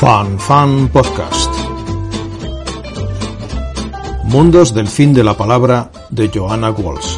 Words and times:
Fan 0.00 0.38
Fan 0.38 0.88
Podcast. 0.88 1.50
Mundos 4.24 4.74
del 4.74 4.88
fin 4.88 5.14
de 5.14 5.24
la 5.24 5.34
palabra 5.38 5.90
de 6.10 6.30
Joanna 6.32 6.70
Walsh. 6.70 7.16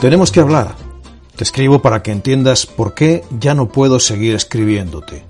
Tenemos 0.00 0.30
que 0.30 0.38
hablar. 0.38 0.76
Te 1.34 1.42
escribo 1.42 1.82
para 1.82 2.00
que 2.04 2.12
entiendas 2.12 2.64
por 2.64 2.94
qué 2.94 3.24
ya 3.40 3.54
no 3.54 3.68
puedo 3.68 3.98
seguir 3.98 4.36
escribiéndote. 4.36 5.24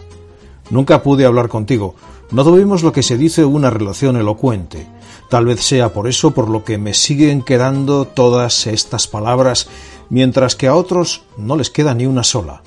Nunca 0.69 1.03
pude 1.03 1.25
hablar 1.25 1.49
contigo. 1.49 1.95
No 2.31 2.45
tuvimos 2.45 2.83
lo 2.83 2.93
que 2.93 3.03
se 3.03 3.17
dice 3.17 3.47
una 3.47 3.71
relación 3.71 4.17
elocuente. 4.17 4.87
Tal 5.29 5.47
vez 5.47 5.63
sea 5.63 5.95
por 5.95 6.09
eso 6.09 6.33
por 6.33 6.49
lo 6.51 6.65
que 6.65 6.77
me 6.77 6.93
siguen 6.93 7.43
quedando 7.43 8.07
todas 8.07 8.67
estas 8.67 9.07
palabras, 9.07 9.69
mientras 10.13 10.57
que 10.57 10.69
a 10.69 10.75
otros 10.75 11.23
no 11.39 11.57
les 11.57 11.71
queda 11.71 11.95
ni 11.95 12.05
una 12.05 12.23
sola. 12.23 12.63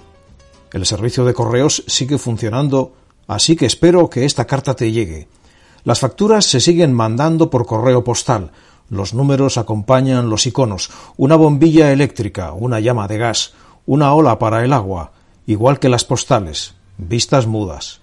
El 0.74 0.84
servicio 0.88 1.26
de 1.26 1.36
correos 1.36 1.84
sigue 1.86 2.18
funcionando, 2.18 2.94
así 3.28 3.56
que 3.56 3.68
espero 3.68 4.10
que 4.10 4.26
esta 4.26 4.46
carta 4.46 4.76
te 4.76 4.92
llegue. 4.92 5.28
Las 5.84 6.00
facturas 6.00 6.46
se 6.46 6.60
siguen 6.60 6.92
mandando 6.92 7.52
por 7.52 7.68
correo 7.68 8.04
postal, 8.04 8.50
los 8.90 9.14
números 9.14 9.60
acompañan 9.60 10.28
los 10.28 10.48
iconos, 10.48 10.90
una 11.18 11.36
bombilla 11.36 11.92
eléctrica, 11.92 12.52
una 12.52 12.80
llama 12.80 13.08
de 13.08 13.20
gas, 13.20 13.54
una 13.86 14.12
ola 14.16 14.40
para 14.40 14.66
el 14.66 14.74
agua, 14.74 15.12
igual 15.46 15.78
que 15.78 15.88
las 15.88 16.04
postales, 16.04 16.74
vistas 16.98 17.46
mudas. 17.46 18.02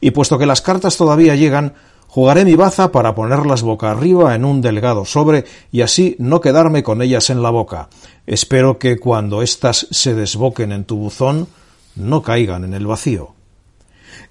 Y 0.00 0.10
puesto 0.10 0.38
que 0.38 0.46
las 0.46 0.60
cartas 0.60 0.96
todavía 0.96 1.36
llegan, 1.36 1.74
jugaré 2.12 2.44
mi 2.44 2.56
baza 2.56 2.92
para 2.92 3.14
ponerlas 3.14 3.62
boca 3.62 3.90
arriba 3.90 4.34
en 4.34 4.44
un 4.44 4.60
delgado 4.60 5.06
sobre 5.06 5.46
y 5.70 5.80
así 5.80 6.14
no 6.18 6.42
quedarme 6.42 6.82
con 6.82 7.00
ellas 7.00 7.30
en 7.30 7.40
la 7.40 7.48
boca. 7.48 7.88
Espero 8.26 8.78
que 8.78 8.98
cuando 8.98 9.40
éstas 9.40 9.86
se 9.90 10.12
desboquen 10.12 10.72
en 10.72 10.84
tu 10.84 10.98
buzón 10.98 11.48
no 11.96 12.20
caigan 12.20 12.64
en 12.64 12.74
el 12.74 12.86
vacío. 12.86 13.32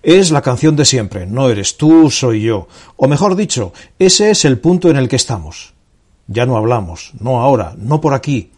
Es 0.04 0.30
la 0.30 0.44
canción 0.44 0.76
de 0.76 0.86
siempre, 0.86 1.26
no 1.26 1.50
eres 1.50 1.76
tú, 1.76 2.12
soy 2.12 2.44
yo. 2.44 2.68
O 2.98 3.08
mejor 3.08 3.36
dicho, 3.36 3.74
ese 3.98 4.30
es 4.30 4.46
el 4.46 4.60
punto 4.60 4.92
en 4.92 4.98
el 4.98 5.10
que 5.10 5.16
estamos. 5.16 5.74
Ya 6.28 6.46
no 6.46 6.58
hablamos, 6.58 7.14
no 7.20 7.42
ahora, 7.42 7.74
no 7.80 8.00
por 8.00 8.14
aquí. 8.14 8.52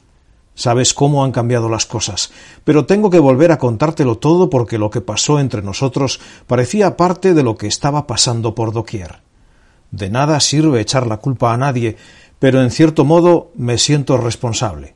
Sabes 0.56 0.94
cómo 0.94 1.24
han 1.24 1.32
cambiado 1.32 1.68
las 1.68 1.86
cosas, 1.86 2.32
pero 2.64 2.86
tengo 2.86 3.10
que 3.10 3.20
volver 3.20 3.52
a 3.52 3.58
contártelo 3.58 4.20
todo 4.20 4.50
porque 4.50 4.78
lo 4.78 4.92
que 4.92 5.02
pasó 5.02 5.40
entre 5.40 5.64
nosotros 5.64 6.20
parecía 6.46 6.96
parte 6.96 7.34
de 7.34 7.44
lo 7.44 7.58
que 7.58 7.68
estaba 7.68 8.06
pasando 8.06 8.54
por 8.54 8.72
doquier. 8.72 9.22
De 9.90 10.10
nada 10.10 10.40
sirve 10.40 10.82
echar 10.82 11.08
la 11.08 11.18
culpa 11.18 11.54
a 11.54 11.58
nadie, 11.58 11.98
pero 12.40 12.62
en 12.62 12.72
cierto 12.72 13.04
modo 13.04 13.52
me 13.56 13.78
siento 13.78 14.18
responsable. 14.18 14.96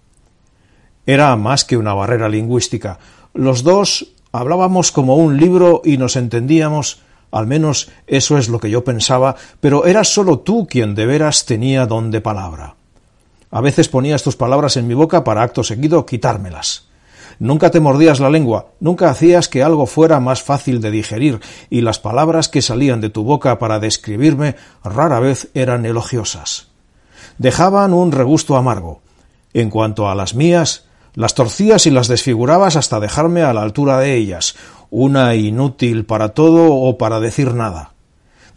Era 1.06 1.36
más 1.36 1.66
que 1.66 1.78
una 1.78 1.94
barrera 1.94 2.30
lingüística. 2.30 3.00
Los 3.34 3.64
dos 3.64 4.14
hablábamos 4.32 4.92
como 4.92 5.16
un 5.16 5.38
libro 5.38 5.82
y 5.84 5.98
nos 5.98 6.16
entendíamos, 6.16 7.02
al 7.32 7.48
menos 7.48 7.90
eso 8.06 8.38
es 8.38 8.50
lo 8.50 8.60
que 8.60 8.70
yo 8.70 8.84
pensaba, 8.84 9.36
pero 9.60 9.86
eras 9.86 10.10
solo 10.10 10.40
tú 10.40 10.68
quien 10.68 10.96
de 10.96 11.06
veras 11.06 11.46
tenía 11.46 11.86
don 11.86 12.12
de 12.12 12.22
palabra. 12.22 12.77
A 13.52 13.62
veces 13.62 13.88
ponías 13.88 14.24
tus 14.24 14.36
palabras 14.36 14.78
en 14.78 14.88
mi 14.88 14.94
boca 14.94 15.24
para 15.24 15.42
acto 15.42 15.64
seguido 15.64 16.06
quitármelas. 16.06 16.88
Nunca 17.40 17.70
te 17.70 17.80
mordías 17.80 18.20
la 18.20 18.30
lengua, 18.30 18.72
nunca 18.80 19.10
hacías 19.10 19.48
que 19.48 19.62
algo 19.62 19.86
fuera 19.86 20.20
más 20.20 20.42
fácil 20.42 20.82
de 20.82 20.90
digerir, 20.90 21.40
y 21.70 21.82
las 21.82 22.00
palabras 22.00 22.50
que 22.50 22.64
salían 22.64 23.00
de 23.00 23.10
tu 23.10 23.24
boca 23.24 23.60
para 23.60 23.80
describirme 23.80 24.56
rara 24.84 25.20
vez 25.20 25.50
eran 25.54 25.86
elogiosas. 25.86 26.68
Dejaban 27.38 27.94
un 27.94 28.12
regusto 28.12 28.58
amargo. 28.58 29.02
En 29.54 29.70
cuanto 29.70 30.10
a 30.10 30.16
las 30.16 30.34
mías, 30.34 30.86
las 31.14 31.36
torcías 31.36 31.86
y 31.86 31.92
las 31.92 32.08
desfigurabas 32.08 32.76
hasta 32.76 33.00
dejarme 33.00 33.44
a 33.44 33.54
la 33.54 33.62
altura 33.62 34.00
de 34.00 34.16
ellas, 34.16 34.56
una 34.90 35.36
inútil 35.36 36.06
para 36.06 36.30
todo 36.30 36.74
o 36.74 36.98
para 36.98 37.20
decir 37.20 37.54
nada. 37.54 37.94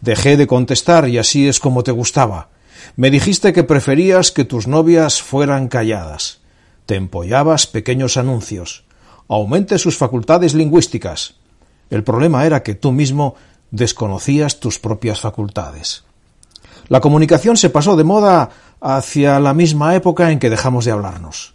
Dejé 0.01 0.37
de 0.37 0.47
contestar 0.47 1.07
y 1.07 1.19
así 1.19 1.47
es 1.47 1.59
como 1.59 1.83
te 1.83 1.91
gustaba. 1.91 2.49
Me 2.95 3.09
dijiste 3.09 3.53
que 3.53 3.63
preferías 3.63 4.31
que 4.31 4.43
tus 4.43 4.67
novias 4.67 5.21
fueran 5.21 5.69
calladas. 5.69 6.39
Te 6.85 6.95
empollabas 6.95 7.67
pequeños 7.67 8.17
anuncios. 8.17 8.83
Aumente 9.29 9.79
sus 9.79 9.97
facultades 9.97 10.53
lingüísticas. 10.53 11.35
El 11.89 12.03
problema 12.03 12.45
era 12.45 12.63
que 12.63 12.75
tú 12.75 12.91
mismo 12.91 13.35
desconocías 13.71 14.59
tus 14.59 14.77
propias 14.77 15.21
facultades. 15.21 16.03
La 16.89 16.99
comunicación 16.99 17.55
se 17.55 17.69
pasó 17.69 17.95
de 17.95 18.03
moda 18.03 18.49
hacia 18.81 19.39
la 19.39 19.53
misma 19.53 19.95
época 19.95 20.31
en 20.31 20.39
que 20.39 20.49
dejamos 20.49 20.83
de 20.83 20.91
hablarnos. 20.91 21.53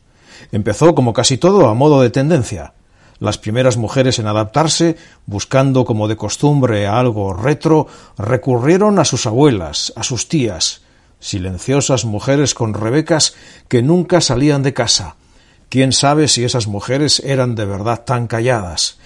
Empezó, 0.52 0.94
como 0.94 1.12
casi 1.12 1.36
todo, 1.36 1.69
a 1.69 1.75
modo 1.75 2.00
de 2.00 2.08
tendencia. 2.08 2.72
Las 3.19 3.36
primeras 3.36 3.76
mujeres 3.76 4.19
en 4.19 4.26
adaptarse, 4.26 4.96
buscando 5.26 5.84
como 5.84 6.08
de 6.08 6.16
costumbre 6.16 6.86
algo 6.86 7.34
retro, 7.34 7.86
recurrieron 8.16 8.98
a 8.98 9.04
sus 9.04 9.26
abuelas, 9.26 9.92
a 9.96 10.02
sus 10.02 10.28
tías, 10.28 10.82
silenciosas 11.21 12.04
mujeres 12.04 12.54
con 12.54 12.75
rebecas 12.75 13.34
que 13.69 13.82
nunca 13.82 14.21
salían 14.21 14.62
de 14.62 14.75
casa. 14.75 15.16
Quién 15.69 15.93
sabe 15.93 16.28
si 16.28 16.44
esas 16.44 16.66
mujeres 16.66 17.21
eran 17.25 17.54
de 17.54 17.65
verdad 17.65 18.04
tan 18.04 18.27
calladas, 18.27 18.99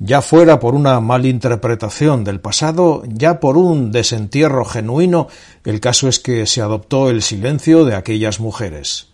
ya 0.00 0.22
fuera 0.22 0.60
por 0.60 0.76
una 0.76 1.00
malinterpretación 1.00 2.22
del 2.22 2.40
pasado, 2.40 3.02
ya 3.06 3.40
por 3.40 3.56
un 3.56 3.90
desentierro 3.90 4.64
genuino, 4.64 5.26
el 5.64 5.80
caso 5.80 6.08
es 6.08 6.20
que 6.20 6.46
se 6.46 6.60
adoptó 6.60 7.10
el 7.10 7.20
silencio 7.20 7.84
de 7.84 7.96
aquellas 7.96 8.38
mujeres. 8.38 9.08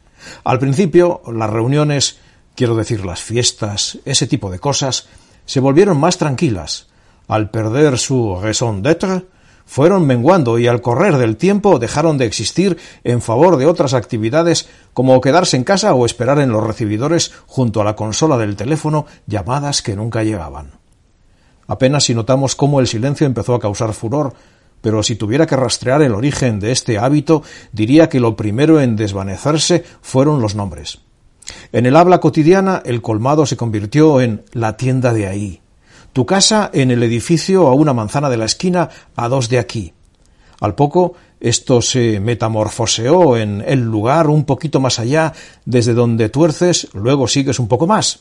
Al 0.45 0.59
principio, 0.59 1.23
las 1.33 1.49
reuniones, 1.49 2.19
quiero 2.55 2.77
decir 2.77 3.05
las 3.05 3.23
fiestas, 3.23 3.99
ese 4.05 4.27
tipo 4.27 4.51
de 4.51 4.59
cosas, 4.59 5.07
se 5.47 5.61
volvieron 5.61 5.99
más 5.99 6.19
tranquilas. 6.19 6.89
Al 7.29 7.51
perder 7.51 7.99
su 7.99 8.39
raison 8.41 8.83
d'être, 8.83 9.25
fueron 9.67 10.07
menguando 10.07 10.59
y 10.59 10.67
al 10.67 10.81
correr 10.81 11.17
del 11.17 11.37
tiempo 11.37 11.79
dejaron 11.79 12.19
de 12.19 12.27
existir 12.27 12.79
en 13.03 13.21
favor 13.21 13.57
de 13.57 13.67
otras 13.67 13.95
actividades 13.95 14.69
como 14.93 15.21
quedarse 15.21 15.57
en 15.57 15.65
casa 15.65 15.95
o 15.95 16.07
esperar 16.07 16.39
en 16.39 16.51
los 16.51 16.65
recibidores 16.65 17.33
junto 17.47 17.81
a 17.81 17.85
la 17.85 17.97
consola 17.97 18.37
del 18.37 18.57
teléfono 18.57 19.07
llamadas 19.27 19.83
que 19.83 19.97
nunca 19.97 20.23
llegaban. 20.23 20.73
Apenas 21.67 22.05
si 22.05 22.15
notamos 22.15 22.55
cómo 22.55 22.81
el 22.81 22.87
silencio 22.87 23.27
empezó 23.27 23.55
a 23.55 23.61
causar 23.61 23.95
furor, 23.95 24.35
pero 24.81 25.03
si 25.03 25.17
tuviera 25.17 25.47
que 25.47 25.57
rastrear 25.57 26.03
el 26.03 26.15
origen 26.15 26.61
de 26.61 26.71
este 26.71 26.99
hábito, 26.99 27.43
diría 27.73 28.11
que 28.11 28.21
lo 28.21 28.37
primero 28.37 28.81
en 28.81 28.97
desvanecerse 28.97 29.83
fueron 30.03 30.43
los 30.43 30.55
nombres. 30.55 31.01
En 31.73 31.87
el 31.87 31.97
habla 31.97 32.21
cotidiana 32.21 32.83
el 32.85 33.01
colmado 33.01 33.47
se 33.47 33.57
convirtió 33.57 34.21
en 34.21 34.45
la 34.53 34.77
tienda 34.77 35.15
de 35.15 35.27
ahí, 35.27 35.63
tu 36.15 36.25
casa 36.25 36.71
en 36.73 36.93
el 36.93 37.03
edificio 37.03 37.67
a 37.67 37.75
una 37.75 37.93
manzana 37.93 38.31
de 38.31 38.37
la 38.39 38.45
esquina 38.47 38.89
a 39.17 39.29
dos 39.29 39.49
de 39.51 39.59
aquí. 39.59 39.93
Al 40.61 40.77
poco 40.77 41.15
esto 41.41 41.83
se 41.83 42.21
metamorfoseó 42.21 43.37
en 43.37 43.63
el 43.67 43.81
lugar 43.83 44.29
un 44.29 44.45
poquito 44.45 44.81
más 44.81 45.01
allá, 45.01 45.33
desde 45.67 45.93
donde 45.93 46.31
tuerces, 46.31 46.89
luego 46.95 47.29
sigues 47.29 47.59
un 47.59 47.69
poco 47.69 47.87
más. 47.87 48.21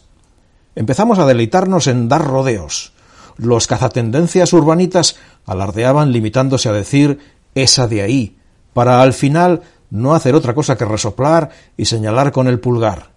Empezamos 0.75 1.19
a 1.19 1.27
deleitarnos 1.27 1.85
en 1.85 2.09
dar 2.09 2.25
rodeos. 2.25 2.93
Los 3.37 3.67
cazatendencias 3.67 4.51
urbanitas 4.53 5.15
alardeaban 5.45 6.11
limitándose 6.11 6.69
a 6.69 6.73
decir 6.73 7.19
esa 7.53 7.87
de 7.87 8.01
ahí, 8.01 8.37
para 8.73 9.03
al 9.03 9.13
final 9.13 9.61
no 9.91 10.15
hacer 10.15 10.33
otra 10.33 10.55
cosa 10.55 10.75
que 10.77 10.85
resoplar 10.85 11.51
y 11.77 11.85
señalar 11.85 12.31
con 12.31 12.47
el 12.47 12.59
pulgar. 12.59 13.12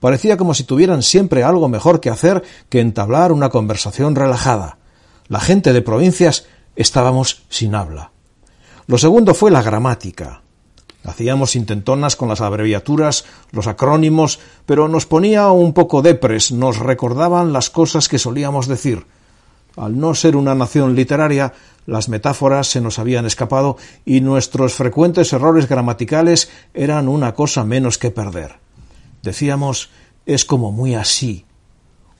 Parecía 0.00 0.36
como 0.36 0.54
si 0.54 0.64
tuvieran 0.64 1.02
siempre 1.02 1.42
algo 1.42 1.68
mejor 1.68 2.00
que 2.00 2.10
hacer 2.10 2.42
que 2.68 2.80
entablar 2.80 3.32
una 3.32 3.48
conversación 3.48 4.14
relajada. 4.14 4.78
La 5.28 5.40
gente 5.40 5.72
de 5.72 5.82
provincias 5.82 6.46
estábamos 6.76 7.42
sin 7.48 7.74
habla. 7.74 8.12
Lo 8.86 8.96
segundo 8.96 9.34
fue 9.34 9.50
la 9.50 9.62
gramática. 9.62 10.42
Hacíamos 11.04 11.56
intentonas 11.56 12.16
con 12.16 12.28
las 12.28 12.40
abreviaturas, 12.40 13.24
los 13.50 13.66
acrónimos, 13.66 14.40
pero 14.66 14.88
nos 14.88 15.06
ponía 15.06 15.50
un 15.50 15.72
poco 15.72 16.02
depres, 16.02 16.52
nos 16.52 16.78
recordaban 16.78 17.52
las 17.52 17.70
cosas 17.70 18.08
que 18.08 18.18
solíamos 18.18 18.66
decir. 18.66 19.06
Al 19.76 19.98
no 19.98 20.14
ser 20.14 20.36
una 20.36 20.54
nación 20.54 20.94
literaria, 20.94 21.52
las 21.86 22.08
metáforas 22.08 22.66
se 22.66 22.80
nos 22.80 22.98
habían 22.98 23.26
escapado 23.26 23.76
y 24.04 24.20
nuestros 24.20 24.74
frecuentes 24.74 25.32
errores 25.32 25.68
gramaticales 25.68 26.50
eran 26.74 27.08
una 27.08 27.34
cosa 27.34 27.64
menos 27.64 27.96
que 27.96 28.10
perder. 28.10 28.67
Decíamos, 29.22 29.90
es 30.26 30.44
como 30.44 30.72
muy 30.72 30.94
así. 30.94 31.44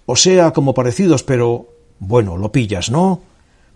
O 0.06 0.16
sea, 0.16 0.52
como 0.52 0.74
parecidos, 0.74 1.22
pero... 1.22 1.68
Bueno, 2.00 2.36
lo 2.36 2.52
pillas, 2.52 2.90
¿no? 2.90 3.22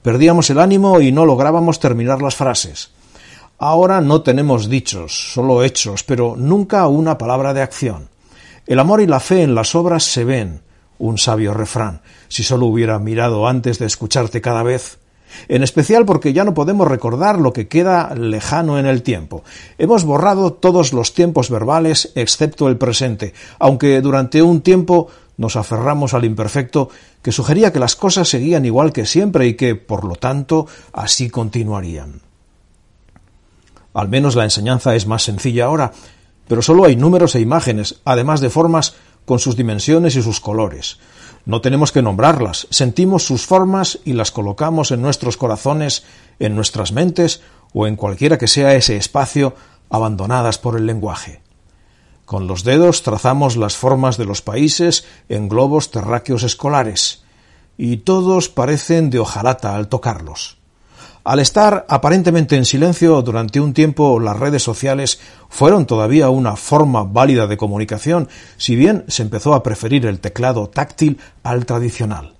Perdíamos 0.02 0.48
el 0.50 0.60
ánimo 0.60 1.00
y 1.00 1.10
no 1.12 1.26
lográbamos 1.26 1.80
terminar 1.80 2.22
las 2.22 2.36
frases. 2.36 2.92
Ahora 3.58 4.00
no 4.00 4.22
tenemos 4.22 4.68
dichos, 4.68 5.32
solo 5.32 5.62
hechos, 5.62 6.02
pero 6.02 6.34
nunca 6.36 6.86
una 6.88 7.18
palabra 7.18 7.54
de 7.54 7.62
acción. 7.62 8.08
El 8.66 8.78
amor 8.78 9.00
y 9.00 9.06
la 9.06 9.20
fe 9.20 9.42
en 9.42 9.54
las 9.54 9.74
obras 9.74 10.04
se 10.04 10.24
ven, 10.24 10.62
un 10.98 11.18
sabio 11.18 11.54
refrán, 11.54 12.00
si 12.28 12.42
solo 12.42 12.66
hubiera 12.66 12.98
mirado 12.98 13.46
antes 13.46 13.78
de 13.78 13.86
escucharte 13.86 14.40
cada 14.40 14.62
vez. 14.62 14.98
En 15.48 15.62
especial 15.62 16.04
porque 16.04 16.32
ya 16.32 16.44
no 16.44 16.54
podemos 16.54 16.88
recordar 16.88 17.38
lo 17.38 17.52
que 17.52 17.68
queda 17.68 18.14
lejano 18.14 18.78
en 18.78 18.86
el 18.86 19.02
tiempo. 19.02 19.44
Hemos 19.78 20.04
borrado 20.04 20.52
todos 20.52 20.92
los 20.92 21.14
tiempos 21.14 21.50
verbales 21.50 22.12
excepto 22.14 22.68
el 22.68 22.78
presente, 22.78 23.34
aunque 23.58 24.00
durante 24.00 24.42
un 24.42 24.60
tiempo 24.60 25.08
nos 25.36 25.56
aferramos 25.56 26.14
al 26.14 26.24
imperfecto 26.24 26.90
que 27.22 27.32
sugería 27.32 27.72
que 27.72 27.78
las 27.78 27.96
cosas 27.96 28.28
seguían 28.28 28.64
igual 28.64 28.92
que 28.92 29.06
siempre 29.06 29.46
y 29.46 29.54
que, 29.54 29.74
por 29.74 30.04
lo 30.04 30.16
tanto, 30.16 30.66
así 30.92 31.30
continuarían. 31.30 32.20
Al 33.94 34.08
menos 34.08 34.36
la 34.36 34.44
enseñanza 34.44 34.94
es 34.94 35.06
más 35.06 35.22
sencilla 35.22 35.66
ahora, 35.66 35.92
pero 36.48 36.62
solo 36.62 36.84
hay 36.84 36.96
números 36.96 37.34
e 37.34 37.40
imágenes, 37.40 38.00
además 38.04 38.40
de 38.40 38.50
formas 38.50 38.94
con 39.24 39.38
sus 39.38 39.56
dimensiones 39.56 40.16
y 40.16 40.22
sus 40.22 40.40
colores. 40.40 40.98
No 41.44 41.60
tenemos 41.60 41.90
que 41.90 42.02
nombrarlas, 42.02 42.68
sentimos 42.70 43.24
sus 43.24 43.46
formas 43.46 43.98
y 44.04 44.12
las 44.12 44.30
colocamos 44.30 44.92
en 44.92 45.02
nuestros 45.02 45.36
corazones, 45.36 46.04
en 46.38 46.54
nuestras 46.54 46.92
mentes 46.92 47.42
o 47.72 47.86
en 47.86 47.96
cualquiera 47.96 48.38
que 48.38 48.46
sea 48.46 48.74
ese 48.74 48.96
espacio 48.96 49.54
abandonadas 49.90 50.58
por 50.58 50.76
el 50.76 50.86
lenguaje. 50.86 51.42
Con 52.24 52.46
los 52.46 52.62
dedos 52.62 53.02
trazamos 53.02 53.56
las 53.56 53.76
formas 53.76 54.16
de 54.16 54.24
los 54.24 54.40
países 54.40 55.04
en 55.28 55.48
globos 55.48 55.90
terráqueos 55.90 56.44
escolares, 56.44 57.24
y 57.76 57.98
todos 57.98 58.48
parecen 58.48 59.10
de 59.10 59.18
hojalata 59.18 59.74
al 59.74 59.88
tocarlos. 59.88 60.61
Al 61.24 61.38
estar 61.38 61.86
aparentemente 61.88 62.56
en 62.56 62.64
silencio 62.64 63.22
durante 63.22 63.60
un 63.60 63.74
tiempo, 63.74 64.18
las 64.18 64.36
redes 64.36 64.64
sociales 64.64 65.20
fueron 65.48 65.86
todavía 65.86 66.30
una 66.30 66.56
forma 66.56 67.04
válida 67.04 67.46
de 67.46 67.56
comunicación, 67.56 68.28
si 68.56 68.74
bien 68.74 69.04
se 69.06 69.22
empezó 69.22 69.54
a 69.54 69.62
preferir 69.62 70.04
el 70.06 70.18
teclado 70.18 70.68
táctil 70.68 71.18
al 71.44 71.64
tradicional. 71.64 72.34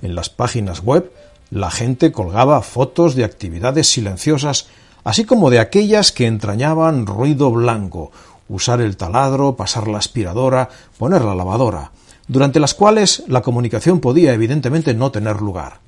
En 0.00 0.14
las 0.14 0.30
páginas 0.30 0.80
web, 0.80 1.12
la 1.50 1.70
gente 1.70 2.12
colgaba 2.12 2.62
fotos 2.62 3.14
de 3.14 3.24
actividades 3.24 3.88
silenciosas, 3.88 4.68
así 5.04 5.26
como 5.26 5.50
de 5.50 5.58
aquellas 5.58 6.10
que 6.10 6.26
entrañaban 6.26 7.04
ruido 7.04 7.50
blanco, 7.50 8.10
usar 8.48 8.80
el 8.80 8.96
taladro, 8.96 9.54
pasar 9.54 9.86
la 9.86 9.98
aspiradora, 9.98 10.70
poner 10.96 11.22
la 11.22 11.34
lavadora, 11.34 11.92
durante 12.26 12.58
las 12.58 12.72
cuales 12.72 13.22
la 13.28 13.42
comunicación 13.42 14.00
podía 14.00 14.32
evidentemente 14.32 14.94
no 14.94 15.10
tener 15.10 15.42
lugar. 15.42 15.80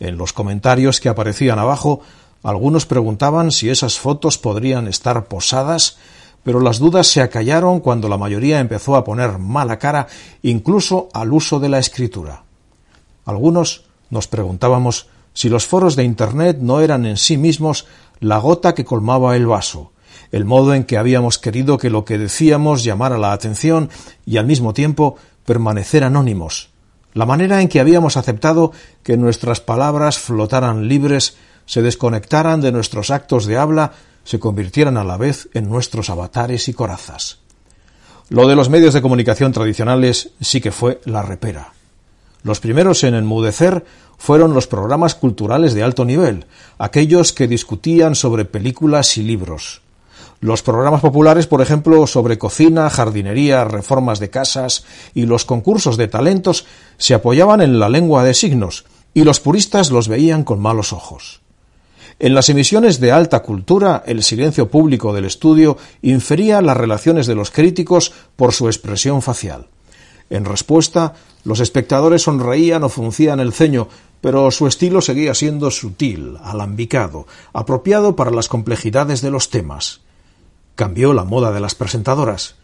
En 0.00 0.16
los 0.16 0.32
comentarios 0.32 1.00
que 1.00 1.08
aparecían 1.08 1.58
abajo, 1.58 2.00
algunos 2.42 2.86
preguntaban 2.86 3.50
si 3.52 3.70
esas 3.70 3.98
fotos 3.98 4.38
podrían 4.38 4.86
estar 4.86 5.24
posadas, 5.26 5.96
pero 6.42 6.60
las 6.60 6.78
dudas 6.78 7.06
se 7.06 7.22
acallaron 7.22 7.80
cuando 7.80 8.08
la 8.08 8.18
mayoría 8.18 8.60
empezó 8.60 8.96
a 8.96 9.04
poner 9.04 9.38
mala 9.38 9.78
cara 9.78 10.06
incluso 10.42 11.08
al 11.14 11.32
uso 11.32 11.58
de 11.58 11.70
la 11.70 11.78
escritura. 11.78 12.44
Algunos 13.24 13.84
nos 14.10 14.28
preguntábamos 14.28 15.08
si 15.32 15.48
los 15.48 15.66
foros 15.66 15.96
de 15.96 16.04
Internet 16.04 16.58
no 16.60 16.80
eran 16.80 17.06
en 17.06 17.16
sí 17.16 17.38
mismos 17.38 17.86
la 18.20 18.38
gota 18.38 18.74
que 18.74 18.84
colmaba 18.84 19.36
el 19.36 19.46
vaso, 19.46 19.92
el 20.30 20.44
modo 20.44 20.74
en 20.74 20.84
que 20.84 20.98
habíamos 20.98 21.38
querido 21.38 21.78
que 21.78 21.90
lo 21.90 22.04
que 22.04 22.18
decíamos 22.18 22.84
llamara 22.84 23.18
la 23.18 23.32
atención 23.32 23.88
y 24.26 24.36
al 24.36 24.46
mismo 24.46 24.74
tiempo 24.74 25.16
permanecer 25.46 26.04
anónimos, 26.04 26.70
la 27.14 27.26
manera 27.26 27.62
en 27.62 27.68
que 27.68 27.80
habíamos 27.80 28.16
aceptado 28.16 28.72
que 29.02 29.16
nuestras 29.16 29.60
palabras 29.60 30.18
flotaran 30.18 30.88
libres, 30.88 31.36
se 31.64 31.80
desconectaran 31.80 32.60
de 32.60 32.72
nuestros 32.72 33.10
actos 33.10 33.46
de 33.46 33.56
habla, 33.56 33.92
se 34.24 34.38
convirtieran 34.38 34.96
a 34.96 35.04
la 35.04 35.16
vez 35.16 35.48
en 35.54 35.68
nuestros 35.68 36.10
avatares 36.10 36.68
y 36.68 36.74
corazas. 36.74 37.38
Lo 38.28 38.48
de 38.48 38.56
los 38.56 38.68
medios 38.68 38.94
de 38.94 39.02
comunicación 39.02 39.52
tradicionales 39.52 40.30
sí 40.40 40.60
que 40.60 40.72
fue 40.72 41.00
la 41.04 41.22
repera. 41.22 41.72
Los 42.42 42.60
primeros 42.60 43.04
en 43.04 43.14
enmudecer 43.14 43.84
fueron 44.18 44.52
los 44.52 44.66
programas 44.66 45.14
culturales 45.14 45.72
de 45.72 45.82
alto 45.82 46.04
nivel, 46.04 46.46
aquellos 46.78 47.32
que 47.32 47.48
discutían 47.48 48.14
sobre 48.14 48.44
películas 48.44 49.16
y 49.16 49.22
libros. 49.22 49.83
Los 50.44 50.62
programas 50.62 51.00
populares, 51.00 51.46
por 51.46 51.62
ejemplo, 51.62 52.06
sobre 52.06 52.36
cocina, 52.36 52.90
jardinería, 52.90 53.64
reformas 53.64 54.20
de 54.20 54.28
casas 54.28 54.84
y 55.14 55.24
los 55.24 55.46
concursos 55.46 55.96
de 55.96 56.06
talentos 56.06 56.66
se 56.98 57.14
apoyaban 57.14 57.62
en 57.62 57.78
la 57.78 57.88
lengua 57.88 58.24
de 58.24 58.34
signos, 58.34 58.84
y 59.14 59.24
los 59.24 59.40
puristas 59.40 59.90
los 59.90 60.06
veían 60.06 60.44
con 60.44 60.60
malos 60.60 60.92
ojos. 60.92 61.40
En 62.18 62.34
las 62.34 62.50
emisiones 62.50 63.00
de 63.00 63.10
alta 63.10 63.40
cultura, 63.40 64.02
el 64.06 64.22
silencio 64.22 64.68
público 64.68 65.14
del 65.14 65.24
estudio 65.24 65.78
infería 66.02 66.60
las 66.60 66.76
relaciones 66.76 67.26
de 67.26 67.36
los 67.36 67.50
críticos 67.50 68.12
por 68.36 68.52
su 68.52 68.66
expresión 68.66 69.22
facial. 69.22 69.68
En 70.28 70.44
respuesta, 70.44 71.14
los 71.44 71.60
espectadores 71.60 72.20
sonreían 72.20 72.82
o 72.82 72.90
fruncían 72.90 73.40
el 73.40 73.54
ceño, 73.54 73.88
pero 74.20 74.50
su 74.50 74.66
estilo 74.66 75.00
seguía 75.00 75.32
siendo 75.32 75.70
sutil, 75.70 76.36
alambicado, 76.44 77.26
apropiado 77.54 78.14
para 78.14 78.30
las 78.30 78.48
complejidades 78.48 79.22
de 79.22 79.30
los 79.30 79.48
temas. 79.48 80.03
Cambió 80.74 81.12
la 81.12 81.24
moda 81.24 81.52
de 81.52 81.60
las 81.60 81.74
presentadoras. 81.74 82.56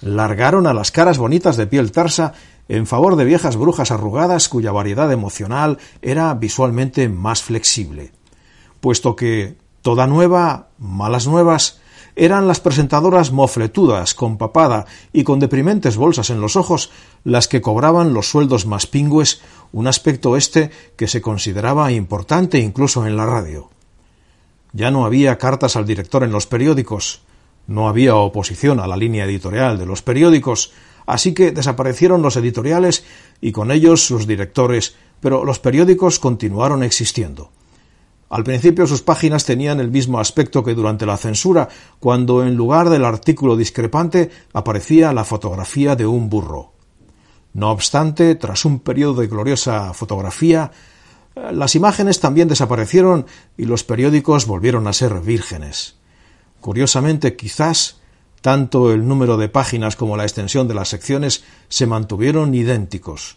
Largaron 0.00 0.66
a 0.66 0.74
las 0.74 0.90
caras 0.90 1.18
bonitas 1.18 1.56
de 1.56 1.66
piel 1.66 1.92
tarsa 1.92 2.32
en 2.68 2.86
favor 2.86 3.16
de 3.16 3.24
viejas 3.24 3.56
brujas 3.56 3.90
arrugadas 3.90 4.48
cuya 4.48 4.72
variedad 4.72 5.12
emocional 5.12 5.78
era 6.00 6.32
visualmente 6.34 7.08
más 7.08 7.42
flexible. 7.42 8.12
Puesto 8.80 9.14
que 9.14 9.56
toda 9.82 10.06
nueva, 10.06 10.68
malas 10.78 11.26
nuevas, 11.26 11.80
eran 12.14 12.46
las 12.46 12.60
presentadoras 12.60 13.32
mofletudas, 13.32 14.14
con 14.14 14.36
papada 14.36 14.86
y 15.12 15.24
con 15.24 15.40
deprimentes 15.40 15.96
bolsas 15.96 16.30
en 16.30 16.40
los 16.40 16.56
ojos 16.56 16.90
las 17.24 17.48
que 17.48 17.62
cobraban 17.62 18.12
los 18.12 18.28
sueldos 18.28 18.66
más 18.66 18.86
pingües, 18.86 19.40
un 19.72 19.86
aspecto 19.86 20.36
este 20.36 20.70
que 20.96 21.08
se 21.08 21.22
consideraba 21.22 21.90
importante 21.90 22.58
incluso 22.58 23.06
en 23.06 23.16
la 23.16 23.26
radio. 23.26 23.70
Ya 24.72 24.90
no 24.90 25.04
había 25.06 25.38
cartas 25.38 25.76
al 25.76 25.86
director 25.86 26.22
en 26.22 26.32
los 26.32 26.46
periódicos, 26.46 27.22
no 27.66 27.88
había 27.88 28.16
oposición 28.16 28.80
a 28.80 28.86
la 28.86 28.96
línea 28.96 29.24
editorial 29.24 29.78
de 29.78 29.86
los 29.86 30.02
periódicos, 30.02 30.72
así 31.06 31.34
que 31.34 31.52
desaparecieron 31.52 32.22
los 32.22 32.36
editoriales 32.36 33.04
y 33.40 33.52
con 33.52 33.70
ellos 33.70 34.06
sus 34.06 34.26
directores, 34.26 34.94
pero 35.20 35.44
los 35.44 35.58
periódicos 35.58 36.18
continuaron 36.18 36.82
existiendo. 36.82 37.50
Al 38.28 38.44
principio 38.44 38.86
sus 38.86 39.02
páginas 39.02 39.44
tenían 39.44 39.78
el 39.78 39.90
mismo 39.90 40.18
aspecto 40.18 40.64
que 40.64 40.74
durante 40.74 41.04
la 41.04 41.18
censura, 41.18 41.68
cuando 42.00 42.42
en 42.44 42.54
lugar 42.54 42.88
del 42.88 43.04
artículo 43.04 43.56
discrepante 43.56 44.30
aparecía 44.54 45.12
la 45.12 45.24
fotografía 45.24 45.96
de 45.96 46.06
un 46.06 46.30
burro. 46.30 46.72
No 47.52 47.70
obstante, 47.70 48.34
tras 48.36 48.64
un 48.64 48.80
periodo 48.80 49.20
de 49.20 49.26
gloriosa 49.26 49.92
fotografía, 49.92 50.70
las 51.34 51.74
imágenes 51.74 52.20
también 52.20 52.48
desaparecieron 52.48 53.26
y 53.58 53.66
los 53.66 53.84
periódicos 53.84 54.46
volvieron 54.46 54.86
a 54.86 54.94
ser 54.94 55.20
vírgenes. 55.20 55.96
Curiosamente, 56.62 57.34
quizás 57.34 57.96
tanto 58.40 58.92
el 58.92 59.06
número 59.06 59.36
de 59.36 59.48
páginas 59.48 59.96
como 59.96 60.16
la 60.16 60.22
extensión 60.22 60.68
de 60.68 60.74
las 60.74 60.88
secciones 60.88 61.42
se 61.68 61.86
mantuvieron 61.86 62.54
idénticos. 62.54 63.36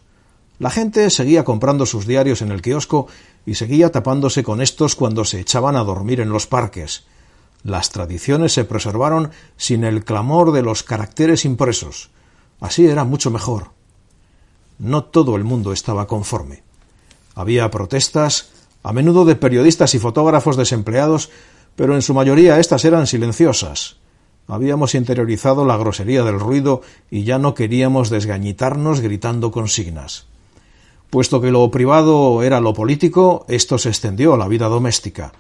La 0.60 0.70
gente 0.70 1.10
seguía 1.10 1.44
comprando 1.44 1.88
sus 1.88 2.06
diarios 2.06 2.44
en 2.44 2.52
el 2.52 2.62
kiosco 2.62 3.08
y 3.44 3.56
seguía 3.56 3.92
tapándose 3.92 4.44
con 4.44 4.62
estos 4.62 4.96
cuando 4.96 5.26
se 5.26 5.40
echaban 5.40 5.76
a 5.76 5.84
dormir 5.84 6.22
en 6.22 6.30
los 6.30 6.46
parques. 6.46 7.06
Las 7.64 7.90
tradiciones 7.90 8.54
se 8.54 8.64
preservaron 8.64 9.32
sin 9.58 9.86
el 9.86 10.06
clamor 10.06 10.52
de 10.52 10.62
los 10.62 10.84
caracteres 10.84 11.46
impresos. 11.46 12.12
Así 12.60 12.86
era 12.86 13.06
mucho 13.06 13.32
mejor. 13.32 13.72
No 14.78 15.04
todo 15.04 15.36
el 15.36 15.44
mundo 15.44 15.74
estaba 15.74 16.06
conforme. 16.06 16.62
Había 17.34 17.72
protestas, 17.72 18.52
a 18.84 18.94
menudo 18.94 19.26
de 19.26 19.36
periodistas 19.36 19.96
y 19.96 20.00
fotógrafos 20.00 20.58
desempleados 20.58 21.32
pero 21.76 21.96
en 21.96 22.02
su 22.02 22.14
mayoría 22.14 22.60
éstas 22.60 22.86
eran 22.86 23.08
silenciosas. 23.08 23.98
Habíamos 24.48 24.94
interiorizado 24.96 25.66
la 25.66 25.78
grosería 25.78 26.24
del 26.24 26.40
ruido 26.40 26.82
y 27.10 27.24
ya 27.24 27.40
no 27.40 27.54
queríamos 27.54 28.10
desgañitarnos 28.10 29.02
gritando 29.02 29.52
consignas. 29.52 30.28
Puesto 31.10 31.42
que 31.42 31.52
lo 31.52 31.70
privado 31.72 32.44
era 32.44 32.60
lo 32.60 32.74
político, 32.74 33.46
esto 33.48 33.78
se 33.78 33.90
extendió 33.90 34.34
a 34.34 34.38
la 34.38 34.48
vida 34.48 34.68
doméstica. 34.68 35.34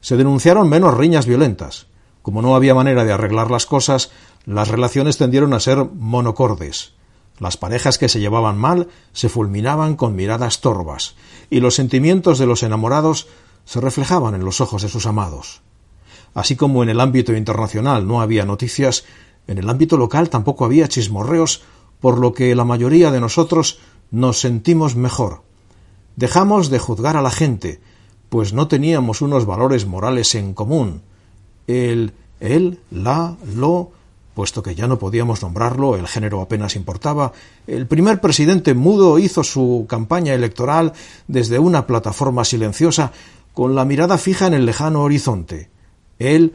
Se 0.00 0.16
denunciaron 0.16 0.68
menos 0.68 0.96
riñas 0.96 1.26
violentas. 1.26 1.86
Como 2.22 2.42
no 2.42 2.54
había 2.54 2.74
manera 2.74 3.04
de 3.04 3.12
arreglar 3.12 3.50
las 3.50 3.64
cosas, 3.64 4.10
las 4.44 4.68
relaciones 4.68 5.16
tendieron 5.16 5.54
a 5.54 5.60
ser 5.60 5.84
monocordes. 5.84 6.92
Las 7.38 7.56
parejas 7.56 7.96
que 7.96 8.08
se 8.08 8.20
llevaban 8.20 8.58
mal 8.58 8.88
se 9.12 9.30
fulminaban 9.30 9.96
con 9.96 10.14
miradas 10.14 10.60
torvas, 10.60 11.14
y 11.48 11.60
los 11.60 11.74
sentimientos 11.74 12.38
de 12.38 12.46
los 12.46 12.62
enamorados 12.62 13.28
se 13.64 13.80
reflejaban 13.80 14.34
en 14.34 14.44
los 14.44 14.60
ojos 14.60 14.82
de 14.82 14.90
sus 14.90 15.06
amados. 15.06 15.62
Así 16.34 16.56
como 16.56 16.82
en 16.82 16.88
el 16.88 17.00
ámbito 17.00 17.34
internacional 17.34 18.06
no 18.06 18.20
había 18.20 18.44
noticias, 18.44 19.04
En 19.46 19.58
el 19.58 19.68
ámbito 19.68 19.96
local 19.96 20.30
tampoco 20.30 20.64
había 20.64 20.86
chismorreos, 20.86 21.62
por 21.98 22.18
lo 22.18 22.32
que 22.32 22.54
la 22.54 22.64
mayoría 22.64 23.10
de 23.10 23.20
nosotros 23.20 23.80
nos 24.12 24.38
sentimos 24.38 24.94
mejor. 24.94 25.42
Dejamos 26.14 26.70
de 26.70 26.78
juzgar 26.78 27.16
a 27.16 27.22
la 27.22 27.30
gente, 27.30 27.80
pues 28.28 28.52
no 28.52 28.68
teníamos 28.68 29.22
unos 29.22 29.46
valores 29.46 29.86
morales 29.86 30.34
en 30.36 30.54
común. 30.54 31.02
El, 31.66 32.12
él, 32.38 32.78
la, 32.90 33.36
lo, 33.56 33.90
puesto 34.34 34.62
que 34.62 34.74
ya 34.74 34.86
no 34.86 34.98
podíamos 34.98 35.42
nombrarlo, 35.42 35.96
el 35.96 36.06
género 36.06 36.40
apenas 36.40 36.76
importaba, 36.76 37.32
el 37.66 37.86
primer 37.86 38.20
presidente 38.20 38.74
mudo 38.74 39.18
hizo 39.18 39.42
su 39.42 39.86
campaña 39.88 40.32
electoral 40.32 40.92
desde 41.26 41.58
una 41.58 41.86
plataforma 41.86 42.44
silenciosa, 42.44 43.12
con 43.52 43.74
la 43.74 43.84
mirada 43.84 44.16
fija 44.16 44.46
en 44.46 44.54
el 44.54 44.64
lejano 44.64 45.02
horizonte. 45.02 45.70
Él, 46.20 46.52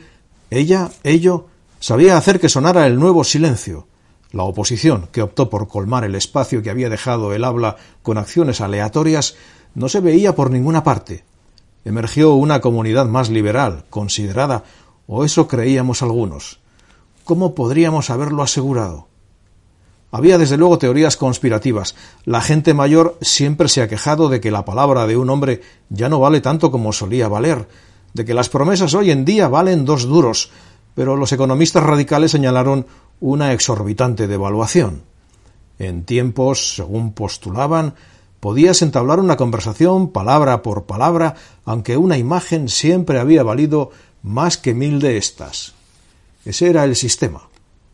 ella, 0.52 0.92
ello, 1.04 1.48
sabía 1.80 2.16
hacer 2.16 2.40
que 2.40 2.50
sonara 2.50 2.88
el 2.88 2.98
nuevo 2.98 3.26
silencio. 3.26 3.88
La 4.32 4.44
oposición, 4.44 5.10
que 5.12 5.22
optó 5.22 5.50
por 5.50 5.68
colmar 5.68 6.06
el 6.06 6.16
espacio 6.16 6.62
que 6.62 6.70
había 6.70 6.90
dejado 6.90 7.34
el 7.34 7.44
habla 7.44 7.76
con 8.04 8.18
acciones 8.18 8.62
aleatorias, 8.62 9.36
no 9.74 9.90
se 9.90 10.00
veía 10.00 10.36
por 10.36 10.52
ninguna 10.52 10.84
parte. 10.84 11.24
Emergió 11.84 12.34
una 12.36 12.62
comunidad 12.62 13.08
más 13.08 13.30
liberal, 13.30 13.86
considerada, 13.90 14.64
o 15.08 15.26
eso 15.26 15.48
creíamos 15.48 16.04
algunos. 16.04 16.60
¿Cómo 17.24 17.56
podríamos 17.56 18.12
haberlo 18.12 18.44
asegurado? 18.44 19.08
Había 20.12 20.38
desde 20.38 20.58
luego 20.58 20.78
teorías 20.78 21.18
conspirativas. 21.18 21.96
La 22.24 22.42
gente 22.42 22.76
mayor 22.76 23.18
siempre 23.22 23.68
se 23.68 23.82
ha 23.82 23.88
quejado 23.88 24.30
de 24.30 24.40
que 24.42 24.52
la 24.52 24.64
palabra 24.64 25.08
de 25.08 25.18
un 25.18 25.30
hombre 25.32 25.62
ya 25.90 26.08
no 26.08 26.20
vale 26.20 26.40
tanto 26.40 26.72
como 26.72 26.94
solía 26.94 27.28
valer, 27.28 27.68
de 28.16 28.24
que 28.24 28.34
las 28.34 28.48
promesas 28.48 28.94
hoy 28.94 29.12
en 29.12 29.26
día 29.26 29.50
valen 29.50 29.84
dos 29.84 30.04
duros, 30.04 30.50
pero 30.96 31.18
los 31.18 31.34
economistas 31.34 31.84
radicales 31.84 32.32
señalaron 32.32 32.88
una 33.20 33.52
exorbitante 33.52 34.28
devaluación. 34.28 35.04
En 35.80 36.06
tiempos, 36.06 36.76
según 36.76 37.12
postulaban, 37.12 37.96
podías 38.40 38.82
entablar 38.82 39.20
una 39.20 39.36
conversación 39.36 40.14
palabra 40.14 40.62
por 40.62 40.86
palabra, 40.86 41.36
aunque 41.66 41.98
una 41.98 42.18
imagen 42.18 42.70
siempre 42.70 43.20
había 43.20 43.44
valido 43.44 43.92
más 44.24 44.58
que 44.58 44.74
mil 44.74 45.02
de 45.02 45.18
estas. 45.18 45.74
Ese 46.46 46.70
era 46.70 46.86
el 46.86 46.96
sistema. 46.96 47.50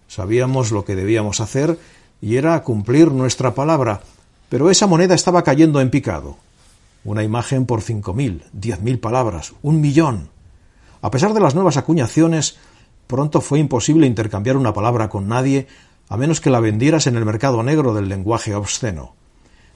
Sabíamos 0.08 0.72
lo 0.72 0.86
que 0.86 0.96
debíamos 0.96 1.42
hacer 1.42 1.80
y 2.22 2.36
era 2.36 2.62
cumplir 2.62 3.12
nuestra 3.12 3.56
palabra, 3.56 4.02
pero 4.50 4.70
esa 4.70 4.86
moneda 4.86 5.16
estaba 5.16 5.44
cayendo 5.44 5.82
en 5.82 5.90
picado. 5.90 6.38
Una 7.04 7.24
imagen 7.24 7.66
por 7.66 7.82
cinco 7.82 8.14
mil, 8.14 8.44
diez 8.54 8.82
mil 8.82 9.00
palabras, 9.00 9.54
un 9.62 9.82
millón. 9.82 10.30
A 11.02 11.10
pesar 11.12 11.34
de 11.34 11.40
las 11.40 11.56
nuevas 11.56 11.78
acuñaciones, 11.78 12.60
Pronto 13.12 13.42
fue 13.42 13.60
imposible 13.60 14.08
intercambiar 14.08 14.56
una 14.56 14.74
palabra 14.74 15.10
con 15.10 15.28
nadie 15.28 15.68
a 16.08 16.16
menos 16.16 16.40
que 16.40 16.50
la 16.50 16.62
vendieras 16.62 17.08
en 17.08 17.18
el 17.18 17.26
mercado 17.26 17.62
negro 17.62 17.94
del 17.94 18.08
lenguaje 18.08 18.56
obsceno. 18.56 19.16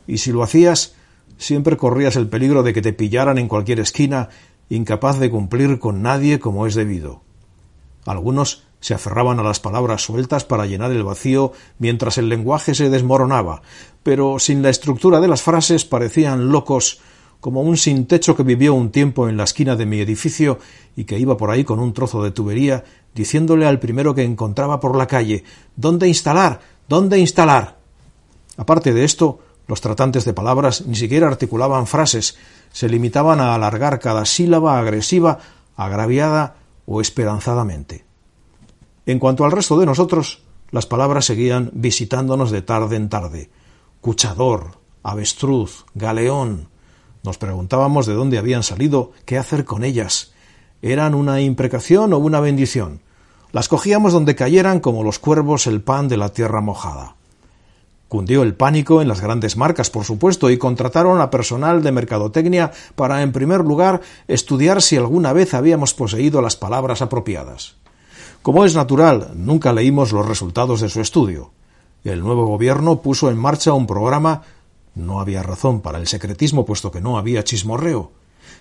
Y 0.08 0.20
si 0.20 0.32
lo 0.32 0.42
hacías, 0.42 0.96
siempre 1.38 1.76
corrías 1.76 2.16
el 2.16 2.30
peligro 2.30 2.64
de 2.64 2.74
que 2.74 2.82
te 2.82 2.94
pillaran 2.94 3.38
en 3.38 3.50
cualquier 3.50 3.82
esquina, 3.82 4.30
incapaz 4.70 5.20
de 5.20 5.30
cumplir 5.30 5.80
con 5.80 6.02
nadie 6.02 6.40
como 6.40 6.66
es 6.66 6.76
debido. 6.76 7.24
Algunos 8.06 8.64
se 8.80 8.94
aferraban 8.94 9.38
a 9.42 9.44
las 9.44 9.60
palabras 9.60 10.04
sueltas 10.04 10.46
para 10.46 10.66
llenar 10.66 10.92
el 10.92 11.04
vacío 11.04 11.52
mientras 11.78 12.18
el 12.18 12.30
lenguaje 12.30 12.74
se 12.74 12.90
desmoronaba, 12.90 13.64
pero 14.02 14.40
sin 14.40 14.62
la 14.62 14.70
estructura 14.70 15.20
de 15.20 15.28
las 15.28 15.42
frases 15.42 15.84
parecían 15.84 16.54
locos 16.54 17.02
como 17.46 17.62
un 17.62 17.78
sin 17.78 18.08
techo 18.08 18.36
que 18.36 18.42
vivió 18.42 18.74
un 18.74 18.90
tiempo 18.90 19.30
en 19.30 19.38
la 19.38 19.44
esquina 19.44 19.76
de 19.76 19.86
mi 19.86 20.00
edificio 20.00 20.58
y 20.96 21.04
que 21.04 21.20
iba 21.20 21.38
por 21.38 21.52
ahí 21.52 21.64
con 21.64 21.78
un 21.78 21.94
trozo 21.94 22.24
de 22.24 22.32
tubería 22.32 22.84
diciéndole 23.14 23.68
al 23.68 23.80
primero 23.80 24.16
que 24.16 24.24
encontraba 24.24 24.80
por 24.80 24.96
la 24.96 25.06
calle 25.06 25.44
¿Dónde 25.76 26.08
instalar? 26.08 26.62
¿Dónde 26.90 27.20
instalar? 27.20 27.78
Aparte 28.58 28.94
de 28.94 29.04
esto, 29.04 29.42
los 29.68 29.80
tratantes 29.80 30.26
de 30.26 30.34
palabras 30.34 30.88
ni 30.88 30.96
siquiera 30.96 31.28
articulaban 31.28 31.86
frases, 31.86 32.36
se 32.72 32.90
limitaban 32.90 33.40
a 33.40 33.54
alargar 33.54 34.00
cada 34.00 34.26
sílaba 34.26 34.80
agresiva, 34.80 35.38
agraviada 35.76 36.56
o 36.88 37.00
esperanzadamente. 37.00 38.06
En 39.06 39.20
cuanto 39.20 39.46
al 39.46 39.52
resto 39.52 39.78
de 39.78 39.86
nosotros, 39.86 40.42
las 40.72 40.88
palabras 40.88 41.26
seguían 41.26 41.70
visitándonos 41.76 42.50
de 42.50 42.64
tarde 42.64 42.96
en 42.96 43.08
tarde. 43.08 43.52
Cuchador, 44.02 44.80
avestruz, 45.04 45.86
galeón, 45.94 46.74
nos 47.26 47.38
preguntábamos 47.38 48.06
de 48.06 48.14
dónde 48.14 48.38
habían 48.38 48.64
salido, 48.64 49.12
qué 49.26 49.38
hacer 49.38 49.66
con 49.66 49.84
ellas. 49.84 50.32
¿Eran 50.82 51.16
una 51.16 51.42
imprecación 51.42 52.14
o 52.14 52.20
una 52.20 52.40
bendición? 52.40 53.02
Las 53.52 53.68
cogíamos 53.68 54.14
donde 54.14 54.36
cayeran 54.36 54.80
como 54.80 55.04
los 55.04 55.20
cuervos 55.20 55.68
el 55.68 55.82
pan 55.82 56.08
de 56.08 56.18
la 56.18 56.30
tierra 56.30 56.62
mojada. 56.62 57.16
Cundió 58.08 58.44
el 58.44 58.54
pánico 58.54 59.02
en 59.02 59.08
las 59.08 59.20
grandes 59.20 59.58
marcas, 59.58 59.90
por 59.90 60.06
supuesto, 60.06 60.50
y 60.50 60.58
contrataron 60.58 61.20
a 61.20 61.32
personal 61.32 61.82
de 61.82 61.92
mercadotecnia 61.92 62.72
para, 62.96 63.24
en 63.24 63.32
primer 63.32 63.62
lugar, 63.62 64.02
estudiar 64.28 64.82
si 64.82 64.96
alguna 64.96 65.34
vez 65.34 65.54
habíamos 65.54 65.94
poseído 65.94 66.42
las 66.42 66.56
palabras 66.56 67.02
apropiadas. 67.02 67.76
Como 68.44 68.64
es 68.64 68.76
natural, 68.76 69.32
nunca 69.34 69.74
leímos 69.74 70.12
los 70.12 70.28
resultados 70.28 70.82
de 70.82 70.90
su 70.90 71.02
estudio. 71.02 71.52
El 72.04 72.20
nuevo 72.20 72.46
gobierno 72.46 73.02
puso 73.02 73.32
en 73.32 73.38
marcha 73.38 73.74
un 73.74 73.88
programa 73.88 74.44
no 74.96 75.20
había 75.20 75.44
razón 75.44 75.82
para 75.82 76.00
el 76.00 76.08
secretismo, 76.08 76.66
puesto 76.66 76.92
que 76.92 77.02
no 77.02 77.18
había 77.18 77.44
chismorreo. 77.44 78.12